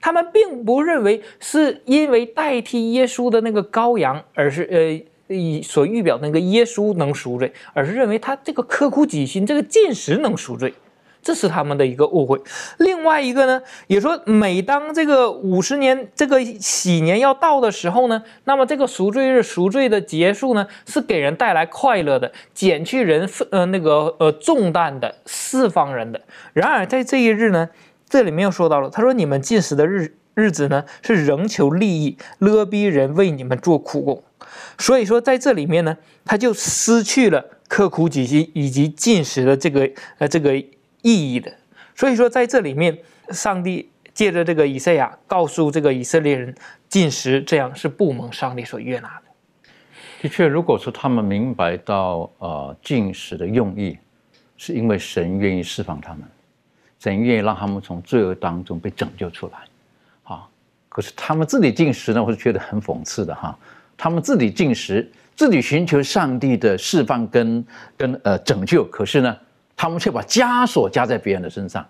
[0.00, 10.74] 他们并不认为是因为代替耶稣的那个羔羊，而是呃以所预表那个耶稣能赎罪，而是认为他这个刻苦己心，这个进食能赎罪。
[11.28, 12.40] 这是他们的一个误会。
[12.78, 26.18] 另外一个呢，也说每当这个五十年这个喜年要到的时候呢，那么这个赎罪日赎罪的结束呢，是给人带来快乐的，减去人呃那个呃重担的，释放人的。
[26.54, 27.68] 然而在这一日呢，
[28.08, 34.22] 这里面又说到了，他说你们进食的日日子呢，是仍求利益，勒逼人为你们做苦工。
[34.78, 40.64] 所以说在这里面呢，他就失去了刻苦己心以及进食的这个呃这个。
[41.03, 41.53] 意义的，
[41.94, 42.96] 所以说在这里面，
[43.30, 46.55] 上帝借着这个以赛亚告诉这个以色列人，
[46.88, 49.22] 进食这样是不蒙上帝所悦纳的。
[50.20, 53.96] 的确，如果说他们明白到呃进食的用意，
[54.57, 56.22] 是因为神愿意释放他们，
[56.99, 59.59] 神愿意让他们从罪恶当中被拯救出来，
[60.24, 60.49] 啊，
[60.88, 63.57] 可是他们自己进食呢，我是觉得很讽刺的哈，
[63.96, 67.64] 他们自己进食，自己寻求上帝的释放跟
[67.96, 69.36] 跟呃拯救，可是呢？
[69.78, 71.86] 他们却把枷锁加在别人的身上，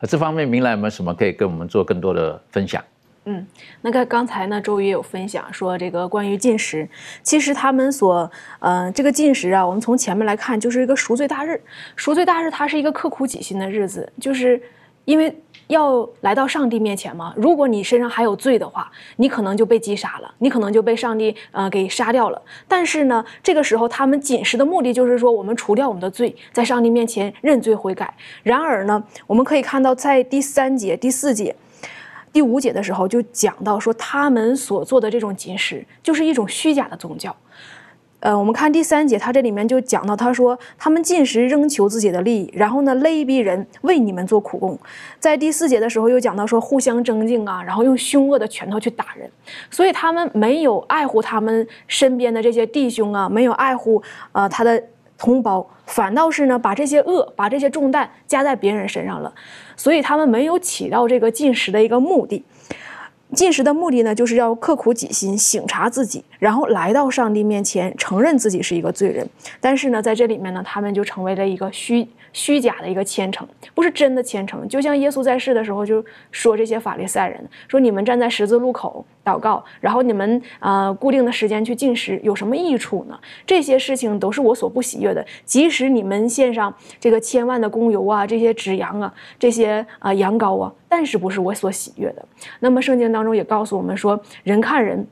[0.00, 2.82] 那，这方面明兰有没有什么可以跟我们做更多的分享？
[3.24, 3.46] 嗯，
[3.82, 6.88] 那个刚才呢，周瑜有分享说这个关于进食，
[7.22, 8.30] 其实他们所，
[8.60, 11.60] 嗯，这个进食啊，我们从前面来看就是一个赎罪大日，
[11.96, 14.58] 赎罪大日它是一个刻苦己心的日子，就是
[15.04, 15.36] 因为。
[15.72, 17.34] 要来到上帝面前吗？
[17.36, 22.40] 如果你身上还有罪的话，你可能就被击杀了，你可能就被上帝呃给杀掉了。
[22.68, 28.14] 但是呢，这个时候他们仅食的目的就是说，我们除掉我们的罪，在上帝面前认罪悔改。
[28.42, 31.54] 然而呢，我们可以看到，在第三节、第四节、
[32.32, 37.34] 第五节的时候，就讲到说，他们所做的这种禁食，就是一种虚假的宗教。
[38.22, 44.78] 呃，我们看第三节，他这里面就讲到，他说他们进食仍求自己的利益，然后呢勒逼人为你们做苦工。
[45.18, 49.28] 在第四节的时候又讲到说互相争竞啊，然后用凶恶的拳头去打人，
[49.72, 54.00] 所以他们没有爱护他们身边的这些弟兄啊，没有爱护
[54.30, 54.80] 呃他的
[55.18, 59.34] 同胞，反倒是呢把这些恶把这些重担加在别人身上了，
[59.76, 62.44] 所以他们没有起到这个进食的一个目的。
[63.34, 69.28] 进食的目的呢，就是要刻苦己心，醒察自己，然后来到上帝面前，承认自己是一个罪人。
[69.60, 72.08] 但是呢，在这里面呢，他们就成为了一个虚。
[72.34, 74.66] 虚假的一个虔诚，不是真的虔诚。
[74.66, 83.18] 就像耶稣在世的时候就说这些法利赛人说：“你们站在十字路口祷告，然后你们呃固定的时间去进食，有什么益处呢？
[83.46, 85.24] 这些事情都是我所不喜悦的。
[85.44, 92.24] 即使你们献上这个千万的公油啊，这些脂羊啊，这些啊羊羔啊，但是不是我所喜悦的。
[92.60, 95.06] 那么圣经当中也告诉我们说，人看人。”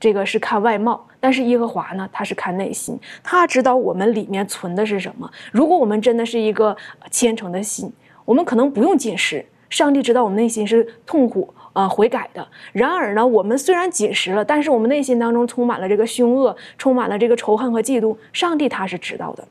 [0.00, 5.30] 这个是看外貌，但是耶和华呢，他是看内心，他知道我们里面存的是什么。
[5.50, 6.76] 如果我们真的是一个
[7.10, 7.90] 虔诚的心，
[8.26, 12.48] 我们可能不用进食，上帝知道我们内心是痛苦呃悔改的。
[12.72, 19.46] 然而呢，我们虽然进食了，但是我们内心当中充满了这个凶恶，充满了这个仇恨和嫉妒，上帝他是知道的。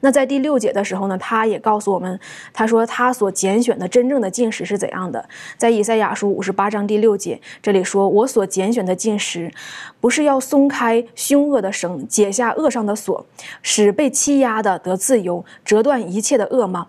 [0.00, 2.18] 那在第六节的时候呢，他也告诉我们，
[2.52, 5.24] 他说他所拣选的真正的进食是怎样的。
[5.56, 9.52] 在以赛亚书五十八章第六节，这里说：“我所拣选的进食，
[10.00, 13.24] 不是要松开凶恶的绳，解下恶上的锁，
[13.62, 16.88] 使被欺压的得自由，折断一切的恶吗？”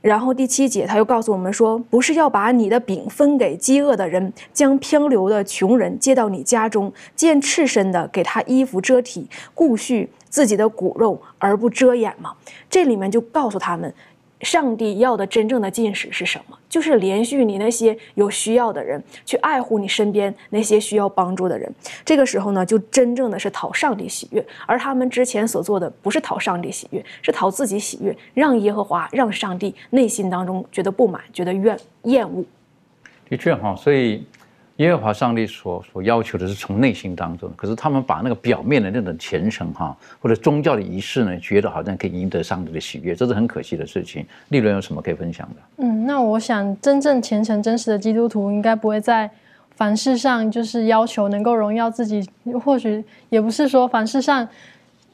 [0.00, 12.34] 然后第七节他又告诉我们说：“不是要把你的饼分给饥饿的人，将漂流的穷人接到你家中，见赤身的给他衣服遮体，顾恤。”自己的骨肉而不遮掩吗？
[12.70, 13.92] 这里面就告诉他们，
[14.42, 16.56] 上帝要的真正的进食是什么？
[16.68, 21.72] 就是连续你那些有需要的人，去爱护你身边那些需要帮助的人。
[22.04, 24.44] 这个时候呢，就真正的是讨上帝喜悦。
[24.66, 32.44] 而他们之前所做的，不是讨上帝喜悦，是讨自己喜悦，让耶和华、让上帝内心当中觉得不满，觉得怨厌恶。
[33.28, 34.24] 的确哈，所以。
[34.80, 44.24] 耶和华上帝所所要求的是从内心当中，可是他们把那个表面的那种虔诚哈，或者宗教的仪式呢，觉得好像可以赢得上帝的喜悦，这是很可惜的事情。
[44.48, 45.84] 利润有什么可以分享的？
[45.84, 49.30] 嗯，那我想真正虔诚真实的基督徒，应该不会在
[49.76, 52.26] 凡事上就是要求能够荣耀自己，
[52.64, 54.48] 或许也不是说凡事上。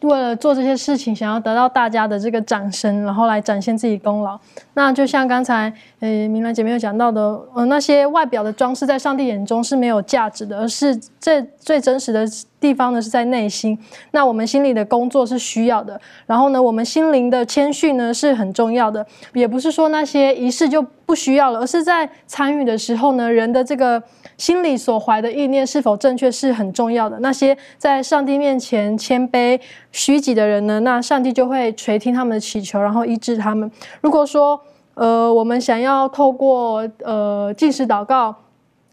[0.03, 4.39] 为了做这些事情，想要得到大家的这个掌声，然后来展现自己功劳。
[4.75, 7.23] 那就像刚才呃明兰姐妹有讲到的，
[7.55, 12.25] 呃那些外表的装饰在上帝眼中是没有价值的，而是这最真实的
[12.61, 13.77] 地方呢是在内心。
[14.11, 19.05] 那我们心里的工作是需要的，然后呢，我们心灵的谦逊呢是很重要的。
[19.33, 24.03] 也不是说那些仪式就不需要了，而是在参与的时候呢，人的这个。
[24.37, 27.19] 心里所怀的意念是否正确是很重要的。
[27.21, 29.61] 那些在上帝面前谦卑
[29.93, 30.81] 虚己的人呢？
[30.81, 33.71] 那上帝就会垂听他们的祈求，然后医治他们。
[34.01, 34.61] 如果说，
[34.95, 38.35] 呃，我们想要透过呃进食祷告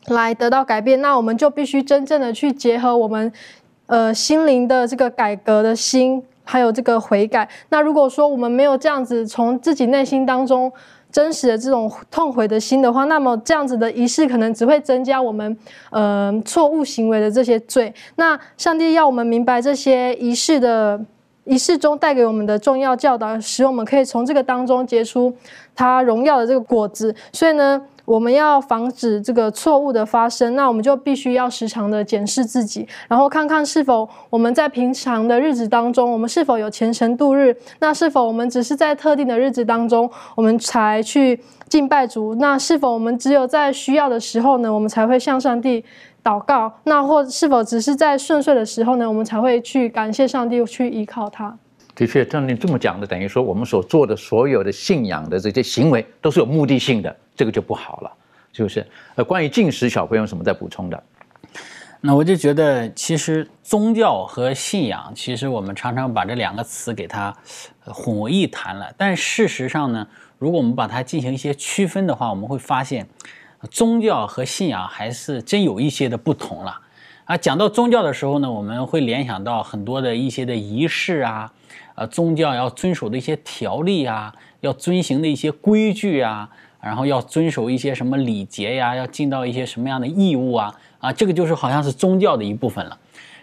[0.07, 3.31] 来得到改变，那我们就必须真正的去结合我们。
[3.85, 7.47] 呃心灵的这个改革的心，还有这个悔改。
[7.67, 10.71] 那如果说我们没有这样子从自己内心当中
[11.13, 15.57] 真实的这种痛悔的心的话，那么这样子的仪式可能只会增加我们
[15.91, 17.93] 呃错误行为的这些罪。
[18.15, 20.99] 那上帝要我们明白这些仪式的。
[21.45, 25.35] 仪式中带给我们的重要教导，使我们可以从这个当中结出
[25.75, 27.13] 他荣耀的这个果子。
[27.33, 37.55] 所以呢，我们要防止这个错误的发生，那我们就必须要时常的检视自己，然后看看是否我们在平常的日子当中，我们是否有虔诚度日。
[37.79, 41.39] 那是否我们只是在特定的日子当中，我们才去
[41.69, 42.35] 敬拜主？
[42.35, 45.83] 那是否我们只有在需要的时候呢，我们才会向上帝？
[46.23, 49.05] 祷告，那或是否只是在顺遂的时候呢？
[49.05, 51.53] 我们才会去感谢上帝，去依靠他。
[51.95, 58.11] 的确，照你这么讲的，等于说我们所做的所有的信仰的这些行为都是有目的性的，这个就不好了，
[58.51, 58.85] 是不是？
[59.15, 61.03] 呃，关于进食，小朋友什么在补充的？
[62.01, 67.35] 那我就觉得，其实宗教和信仰，其实我们常常把这两个词给它
[67.85, 68.91] 混为一谈了。
[68.97, 73.07] 但事实上呢，如果我们把它进行一些区分的话，我们会发现。
[73.71, 76.81] 宗教和信仰还是真有一些的不同了
[77.23, 77.37] 啊！
[77.37, 81.49] 讲到宗教的时候呢，我们会联想到很多的一些的仪式啊，
[81.95, 86.49] 呃，宗教要遵守的一些条例啊，要遵行的一些规矩啊，
[86.81, 92.97] 然后要遵守一些什么礼节呀，要尽到一些什么样的义务啊啊，这个就是好像是宗教的一部分了。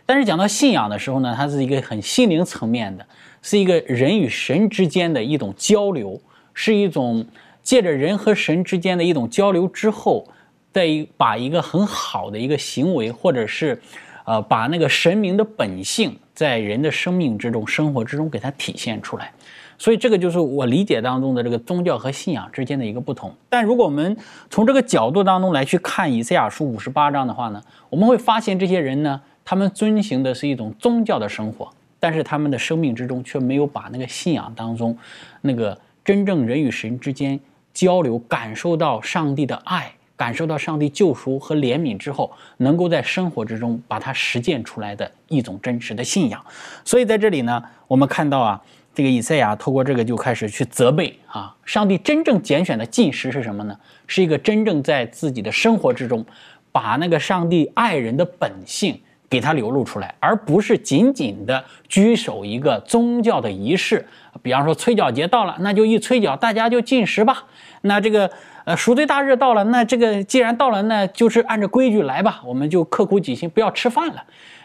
[0.05, 3.07] 但是讲到信仰的时候呢，它是一个很心灵层面的，
[3.43, 6.21] 是一个人与神之间的一种交流，
[6.55, 7.27] 是一种。
[7.63, 10.27] 借着人和神之间的一种交流之后，
[10.73, 13.79] 再把一个很好的一个行为，或者是，
[14.25, 19.31] 呃，把那个神明的本性在人的生命之中、生活之中给它体现出来。
[19.77, 23.31] 所以这个就是我理解当中的这个宗教和信仰之间的一个不同。
[23.51, 24.17] 但如果我们
[24.49, 34.97] 从这个角度当中来去看以赛亚书五十八章的话呢，我们会发现这些人呢，他们遵行的是一种宗教的生活，但是他们的生命之中却没有把那个信仰当中
[35.43, 37.39] 那个真正人与神之间。
[37.73, 46.45] 交流，感受到上帝的爱，感受到上帝救赎和怜悯之后，能够在生活之中把它实践出来的一种真实的信仰。
[46.85, 48.61] 所以在这里呢，我们看到啊，
[48.95, 53.75] 这个以赛亚透过这个就开始去责备啊，上帝真正拣选的进食是什么呢？
[54.07, 56.23] 是一个真正在自己的生活之中，
[56.71, 59.01] 把那个上帝爱人的本性。
[59.31, 64.05] 给它流露出来，而不是仅仅的拘守一个宗教的仪式。
[64.43, 67.45] 比方说，催缴节到了，那就一催缴，大家就进食吧。
[67.83, 68.29] 那这个
[68.77, 74.23] 赎罪大日到了，那这个既然到了，那就是按照规矩来吧，我们就刻苦己心，不要吃饭了。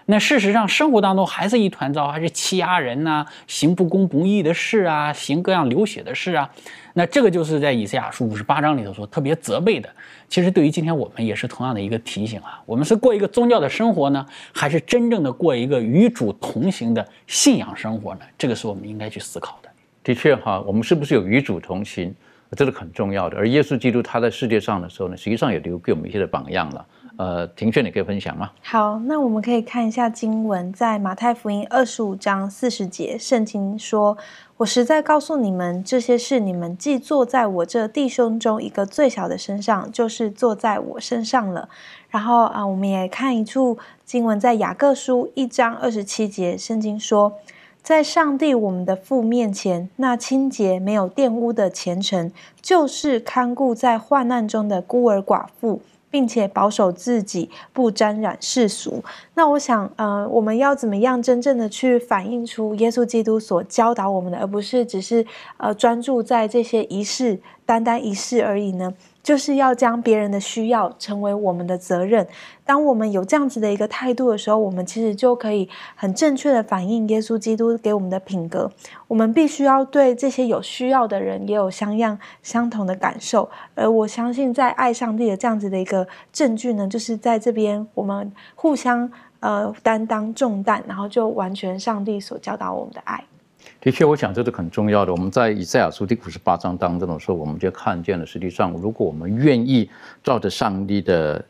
[0.08, 6.48] 那事实上，生活当中还是一团糟，还是欺压人呐，行不公不义的事啊，行各样流血的事啊。
[6.94, 9.90] 那这个就是在以赛亚书五十八章里头说特别责备的。
[10.30, 18.22] 其实对于今天我们也是同样的一个提醒啊，我们是过一个宗教的生活呢，还是真正的过一个与主同行的信仰生活呢？
[18.38, 19.70] 这个是我们应该去思考的。
[20.04, 22.14] 的确哈，我们是不是有与主同行，
[22.52, 23.38] 这是很重要的。
[23.38, 26.86] 而耶稣基督他在世界上的时候呢，实际上也留给我们一些的榜样了。
[27.18, 28.52] 呃，庭炫，你可以分享吗？
[28.62, 34.18] 好，那我们可以看一下经文，在马太福音二十五章四十节，圣经说
[34.58, 41.70] ：“我实在告诉你们，这些事你们既坐在我这弟兄中一个最小的身上，就是坐在我身上了。”
[42.12, 47.32] 然后啊，我们也看一处经文，在雅各书一章二十七节，圣经说
[47.86, 55.82] ：“在上帝我们的父面前，那清洁没有玷污的虔诚，就是看顾在患难中的孤儿寡妇。”
[56.12, 59.04] 并且保守自己不沾染世俗。
[59.34, 65.26] 那我想，呃，我们要怎么样真正的去反映出耶稣基督所教导我们的，而不是只是
[65.58, 68.94] 呃专注在这些仪式，单单仪式而已呢？
[69.26, 72.28] 就是要将别人的需要成为我们的责任。
[72.64, 78.72] 当我们有这样子的一个态度的时候，我们其实就可以很正确的反映耶稣基督给我们的品格。
[79.08, 83.50] 我们必须要对这些有需要的人也有相样相同的感受。
[83.74, 93.24] 而我相信，在爱上帝的这样子的一个证据呢，就是在这边我们互相呃担当重担，然后就完全上帝所教导我们的爱。
[93.86, 95.12] 的确，我想这是很重要的。
[95.12, 99.88] 我们在以赛亚书第五十八章当中的时候，我们就看见了，实际上，如果我们愿意
[100.24, 101.46] 照着上帝的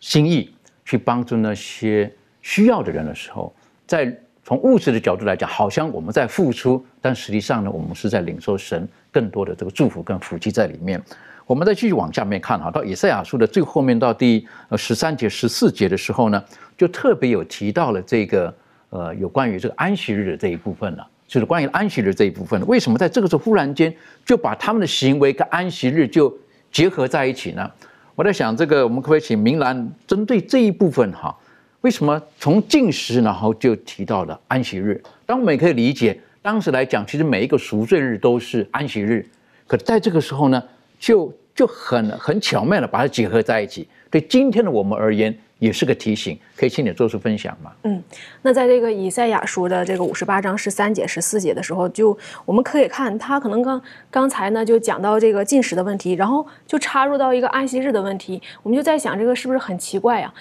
[0.00, 0.52] 心意
[0.84, 2.12] 去帮助那些
[2.42, 3.54] 需要的人的时候，
[3.86, 4.12] 在
[4.42, 11.00] 从物质的角度来讲，好像我们在付出，但实际上呢，我们是在领受神更多的这个祝福跟福气在里面。
[11.46, 16.44] 我们再继续往下面看哈，到以赛亚书的最后面到第呃十三节、十四节的时候呢，
[16.76, 18.52] 就特别有提到了这个
[18.90, 21.06] 呃有关于这个安息日的这一部分了。
[21.26, 26.32] 就是关于安息日这一部分，为什么在这个时候忽然间就把他们的行为跟安息日就
[26.70, 27.70] 结合在一起呢？
[28.14, 31.36] 我在想，这个我们可不可以请明兰针对这一部分哈？
[31.82, 35.00] 为什么从进食然后就提到了安息日？
[35.26, 39.24] 当我们也可以理解，当时来讲，其实每一个赎罪日都是安息日，
[39.66, 40.62] 可在这个时候呢，
[40.98, 43.86] 就就很很巧妙的把它结合在一起。
[44.10, 47.72] 对今天的我们而言，也是个提醒，可以请你做出分享吗？
[47.84, 48.02] 嗯，
[48.42, 53.80] 那在这个以赛亚书的这个五十八章十三节、十四节的时候，就我们可以看，他可能刚
[54.10, 60.32] 刚才呢就讲到这个进食的问题，然后就插入到一个安息日的问题，我们就在想，这个是不是很奇怪呀？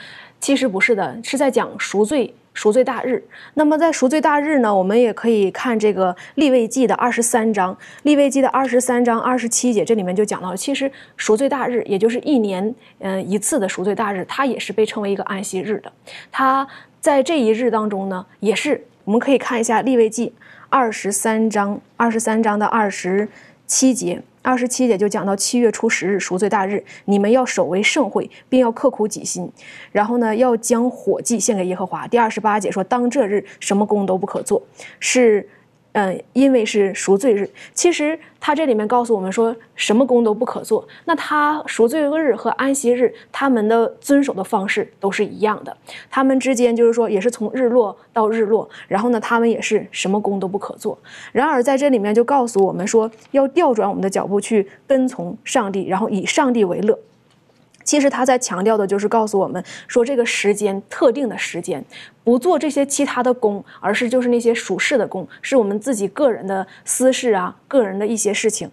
[0.42, 2.34] 其实不是的，是在讲赎罪。
[2.56, 15.92] 赎罪大日，那么在赎罪大日呢，我们也可以看这个立位记的二十三章，立位记的二十三章二十七节，这里面就讲到，其实赎罪大日，也就是一年嗯一次的赎罪大日，它也是被称为一个安息日的。
[16.32, 16.66] 它
[17.02, 20.34] 在这一日当中呢，也是我们可以看一下立位记
[20.70, 23.28] 二十三章二十三章的二十
[23.68, 24.22] 七节。
[24.46, 29.52] 二十七节就讲到七月初十日赎罪大日，你们要守为圣会，并要刻苦己心。
[29.92, 32.08] 然后呢，要将火祭献给耶和华。
[32.08, 34.62] 第二十八节说，当这日什么工都不可做，
[35.00, 35.50] 是。
[35.98, 40.86] 嗯，因为是赎罪日，其实他这里面告诉我们说，什么工都不可做。
[41.06, 45.76] 那他赎罪日和安息日，他们的遵守的方式都是一样的，
[46.10, 51.00] 他们之间就是说，也是从日落到日落，然后呢，他们也是什么工都不可做。
[51.32, 57.00] 然而在这里面就告诉我们说，要调转我们的脚步去跟从上帝，然后以上帝为乐。
[57.86, 61.86] 其实他在强调的就是告诉我们说，这个时间特定的时间，
[62.26, 68.70] 不做这些其他的工，而是就是那些属事的工，是我们自己个人的私事啊，个人的一些事情。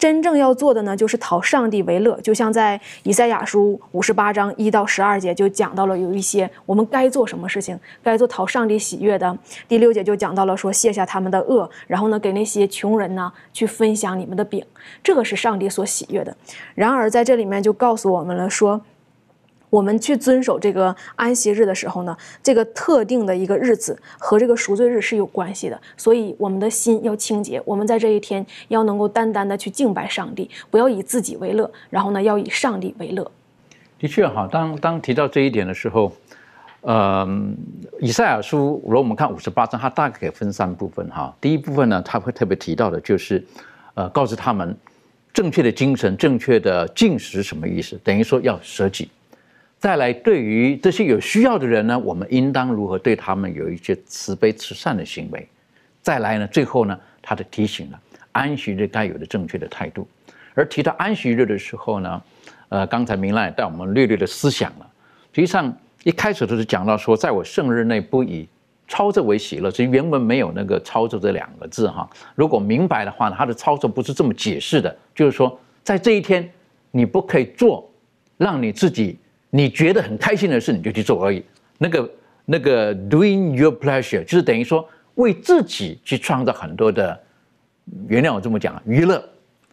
[0.00, 2.18] 真正要做的呢，就是讨上帝为乐。
[2.22, 9.38] 就像在以赛亚书五十八章一到十二节就讲到了，有一些我们该做什么事情，该做讨上帝喜悦的。
[9.68, 14.64] 第六节就讲到了说卸下他们的恶，然后呢给那些穷人呢去分享你们的饼，
[15.02, 16.34] 这个是上帝所喜悦的。
[16.74, 18.80] 然而在这里面就告诉我们了说。
[19.70, 27.62] 我们去遵守这个安息日的时候呢，这个特定的一个日子和这个赎罪日是有关系的，所以我们的心要清洁。
[27.64, 33.30] 我们在这一天要能够单单的去敬拜上帝，不要以自己为乐，然后呢，要以上帝为乐。
[33.98, 36.12] 的确哈，当当提到这一点的时候，
[36.80, 37.28] 呃，
[38.00, 41.32] 以赛亚书，如果我们看五十八章，它大概可以分三部分哈。
[41.40, 43.44] 第一部分呢，他会特别提到的就是，
[43.94, 44.76] 呃，告诉他们
[45.32, 49.08] 正确的精神、正确的进食什么意思，等于说要舍己。
[49.80, 55.48] 再来，对于这些有需要的人呢，我们应当如何对他们有一些慈悲慈善的行为？
[56.02, 57.98] 再来呢，最后呢，他的提醒了
[58.32, 60.06] 安息日该有的正确的态度。
[60.52, 62.22] 而提到安息日的时候呢，
[62.68, 64.86] 呃，刚才明兰带我们略略的思想了。
[65.32, 65.74] 实际上
[66.04, 68.46] 一开始都是讲到说，在我圣日内不以
[68.86, 72.06] 操作为喜乐，其实原文没有那个操作这两个字哈。
[72.34, 76.46] 如果明白的话呢，他的操作不是这么解释的，就是说在这一天
[76.90, 77.90] 你不可以做
[78.36, 79.16] 让你自己。
[79.50, 81.44] 你觉得很开心的事，你就去做而已。
[81.78, 82.10] 那个
[82.44, 87.20] 那个 doing your pleasure，就是等于说为自己去创造很多的，
[88.06, 89.22] 原谅我这么讲，娱乐，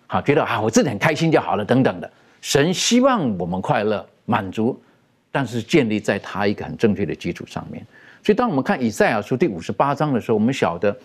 [0.08, 2.12] 好，觉得啊我自己很开心就好了，等等的。
[2.42, 4.82] 神希望我们快乐满足，
[5.32, 7.86] 但是建立在他一个很正确的基础上面。
[8.24, 10.96] 所以当我们看以赛亚书第五十八章的时候，我们晓得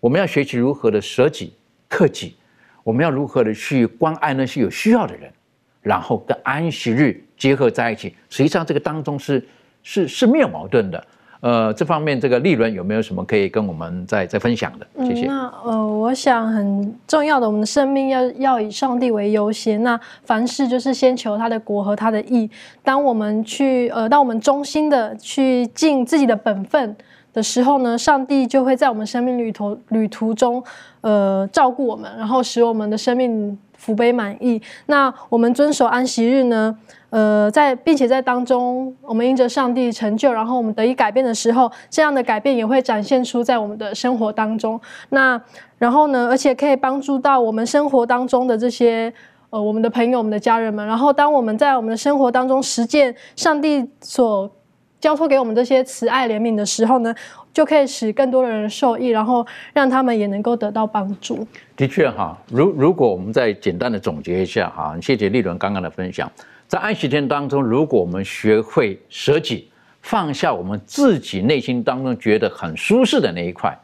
[0.00, 1.52] 我们要学习如何的舍己
[1.88, 2.36] 克己，
[2.84, 5.32] 我们要如何的去关爱那些有需要的人。
[5.80, 9.44] 然后跟安息日结合在一起，实际上这个当中是
[9.82, 11.04] 是是没有矛盾的。
[11.40, 14.86] 呃，这方面这个利润有没有什么可以跟我们再再分享的？
[15.04, 15.26] 谢谢。
[15.26, 19.82] 那呃，我想很重要的，我们的生命要要以上帝为优先。
[19.82, 22.48] 那凡事就是先求他的国和他的义。
[22.84, 26.96] 当我们去呃，当我们忠心的去尽自己的本分
[27.32, 30.62] 的时候呢，上帝就会在我们生命旅途旅途中
[31.00, 33.58] 呃照顾我们，然后使我们的生命。
[33.82, 34.62] 福杯满意。
[34.86, 36.78] 那我们遵守安息日呢？
[37.12, 44.80] 呃，在并且在当中，我们因着上帝成就，然后我们得以改变的时候，这样的改变也会展现出在我们的生活当中。
[45.10, 45.38] 那
[45.76, 46.28] 然后呢？
[46.30, 49.12] 而且可以帮助到我们生活当中的这些
[49.50, 50.86] 呃我们的朋友、我们的家人们。
[50.86, 54.50] 然后当我们在我们的生活当中实践上帝所
[54.98, 57.14] 交托给我们这些慈爱怜悯的时候呢？
[57.52, 61.46] 就可以使更多的人受益，然后让他们也能够得到帮助。
[61.76, 66.32] 的确哈，如如果我们再简单的总结一下哈，谢谢丽伦刚刚的分享，
[66.72, 69.68] 在安息天当中，如果我们学会舍己，
[70.00, 73.78] 放下我们自己内心当中觉得很舒适的那一块，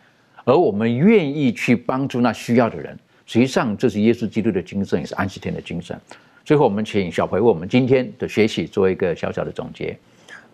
[0.45, 6.01] 而我们愿意去帮助那需要的人，实际上这是耶稣基督的精神，也是安息天的精神。
[6.47, 9.95] 最后，我们请小培为我们今天的学习做一个小小的总结。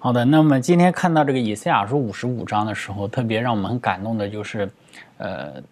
[0.00, 4.68] 好的，那么今天看到这个以赛亚书五十五章的时候，特别让我们很感动的就是，
[5.18, 5.62] 呃，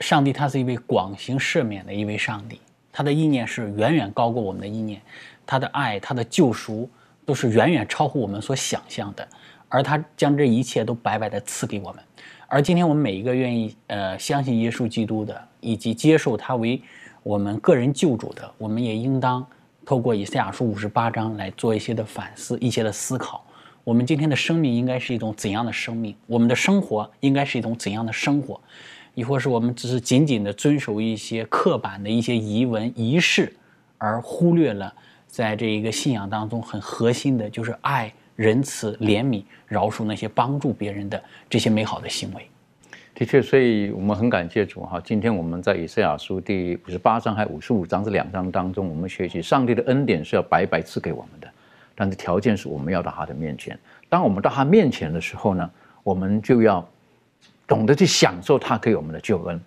[0.00, 5.00] 上帝他是一位广行赦免的一位上帝，他的意念是远远高过我们的意念，
[5.46, 6.88] 他的爱，他的救赎
[7.24, 9.26] 都是远远超乎我们所想象的，
[9.68, 12.02] 而他将这一切都白白的赐给我们。
[12.46, 16.80] 而今天我们每一个愿意呃相信耶稣基督的，以及接受他为
[17.22, 19.46] 我们个人救主的，我们也应当
[19.86, 23.44] 透过以赛亚书五十八章来做一些的反思，一些的思考。
[23.84, 26.14] 我们今天的生命应该是一种怎样的生命？
[26.26, 28.60] 我们的生活应该是一种怎样的生活？
[29.14, 33.54] 亦或是我们只是紧紧的遵守一些刻板的一些仪文仪式，
[33.98, 34.94] 而忽略了
[35.32, 42.46] 在这一个信仰当中很核心的，就是爱、仁慈、怜悯、饶恕那些帮助别人的这些美好的行为。
[43.14, 45.00] 的确，所以我们很感谢主哈。
[45.02, 51.48] 今天我们在以赛亚书第五十八章还五十五章这两章当中，我们学习上帝的恩典是要白白赐给我们的，
[51.94, 53.78] 但是条件是我们要到他的面前。
[54.10, 55.70] 当我们到他面前的时候呢，
[56.02, 56.86] 我们就要。
[57.64, 59.58] 懂得去享受他给我们的救恩，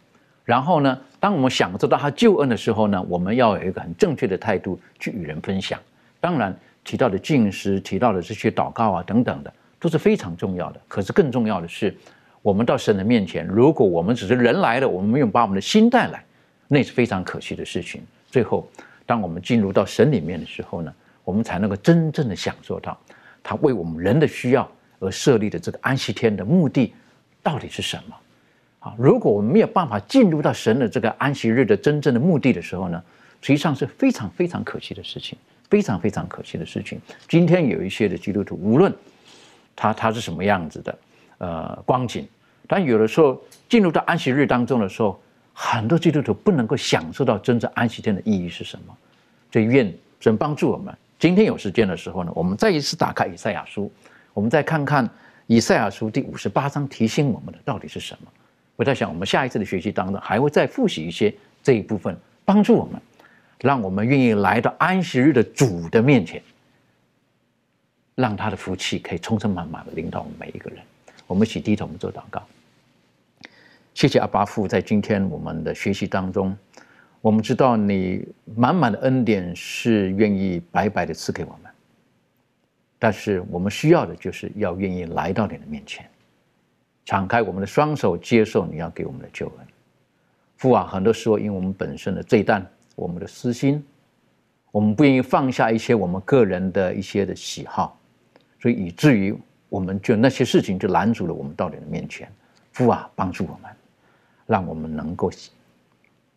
[0.45, 5.77] 然后呢，当我们享受到他救恩的时候呢，我们要有一个很正确的态度去与人分享。
[6.21, 10.79] 当然，提到的敬师，提到的这些祷告啊等等的，都是非常重要的。
[10.87, 11.95] 可是更重要的是，
[12.43, 16.23] 我们到神的面前，如果我们只是人来了，我们没有把我们的心带来，
[16.67, 18.03] 那是非常可惜的事情。
[18.29, 18.67] 最后，
[19.05, 20.93] 当我们进入到神里面的时候呢，
[21.23, 22.95] 我们才能够真正的享受到
[23.41, 24.69] 他为我们人的需要
[24.99, 26.93] 而设立的这个安息天的目的。
[27.41, 28.15] 到底是什么？
[28.85, 33.03] 啊，如果我们没有办法进入到神的这个安息日的真正的目的的时候呢，
[33.41, 35.35] 实际上是非常非常可惜的事情，
[35.71, 37.01] 非常非常可惜的事情。
[37.27, 38.93] 今天有一些的基督徒，无论
[39.75, 40.97] 他他是什么样子的，
[41.39, 42.27] 呃，光景，
[42.67, 45.19] 但有的时候进入到安息日当中的时候，
[45.51, 48.95] 很多基督徒不能够享受到真正安息天的意义是什么。
[49.49, 50.95] 就愿神帮助我们。
[51.17, 53.91] 今天有时间的时候呢，我们再一次打开以赛亚书，
[54.31, 55.09] 我们再看看。
[55.47, 58.31] 以赛亚书第五十八章提醒我们的到底是什么？
[58.75, 63.01] 我在想，我们下一次的学习当中还会再复习一些这一部分，帮助我们，
[63.61, 66.41] 让我们愿意来到安息日的主的面前，
[68.15, 70.79] 让他的福气可以充充满满的领导我们每一个人。
[71.25, 72.43] 我们一起低头，我们做祷告。
[73.93, 76.55] 谢谢阿巴父，在今天我们的学习当中，
[77.21, 81.71] 我们知道你满满的恩典是愿意白白的赐给我们。
[82.99, 86.05] 但是我们需要的就是要愿意来到你的面前，
[87.05, 89.67] 敞开我们的双手，接受你要给我们的救恩。
[90.57, 93.85] 父啊，很多时候因为我们本身的罪担，我们的私心，
[94.71, 97.97] 我们不愿意放下一些我们个人的一些的喜好，
[98.59, 99.37] 所以以至于
[99.69, 102.31] 我们就那些事情就拦阻了我们到你的面前。
[102.71, 103.71] 父啊，帮助我们，
[104.45, 105.31] 让我们能够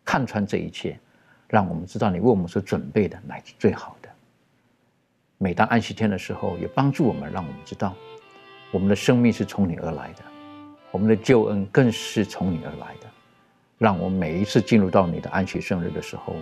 [0.05, 0.99] 看穿这一切，
[1.49, 4.09] 让我们知道你为我们所准备的乃是最好的。
[5.39, 7.95] 每当安息天的时候，也帮助我们，让我们知道，
[8.73, 10.23] 我们的生命是从你而来的，
[10.91, 13.07] 我们的救恩更是从你而来的。
[13.79, 16.35] 让我们每一次进入到你的安息生日的时候，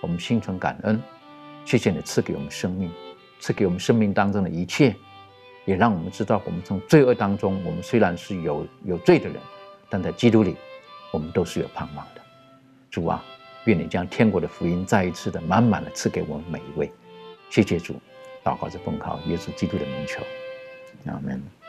[0.00, 1.00] 我们心存感恩，
[1.64, 2.90] 谢谢你赐给我们生命，
[3.40, 4.94] 赐给我们生命当中的一切，
[5.64, 9.36] 也让我们知道，我们从罪恶当中，我们虽然是有有罪的人，
[9.90, 10.54] 但在基督里，
[11.10, 12.20] 我们都是有盼望的。
[12.90, 13.24] 主啊，
[13.64, 16.92] 愿你将天国的福音再一次的满满的赐给我们每一位。
[17.50, 18.00] 谢谢主。
[18.44, 20.22] 祷告是奉靠耶稣基督的名求，
[21.06, 21.63] 阿门。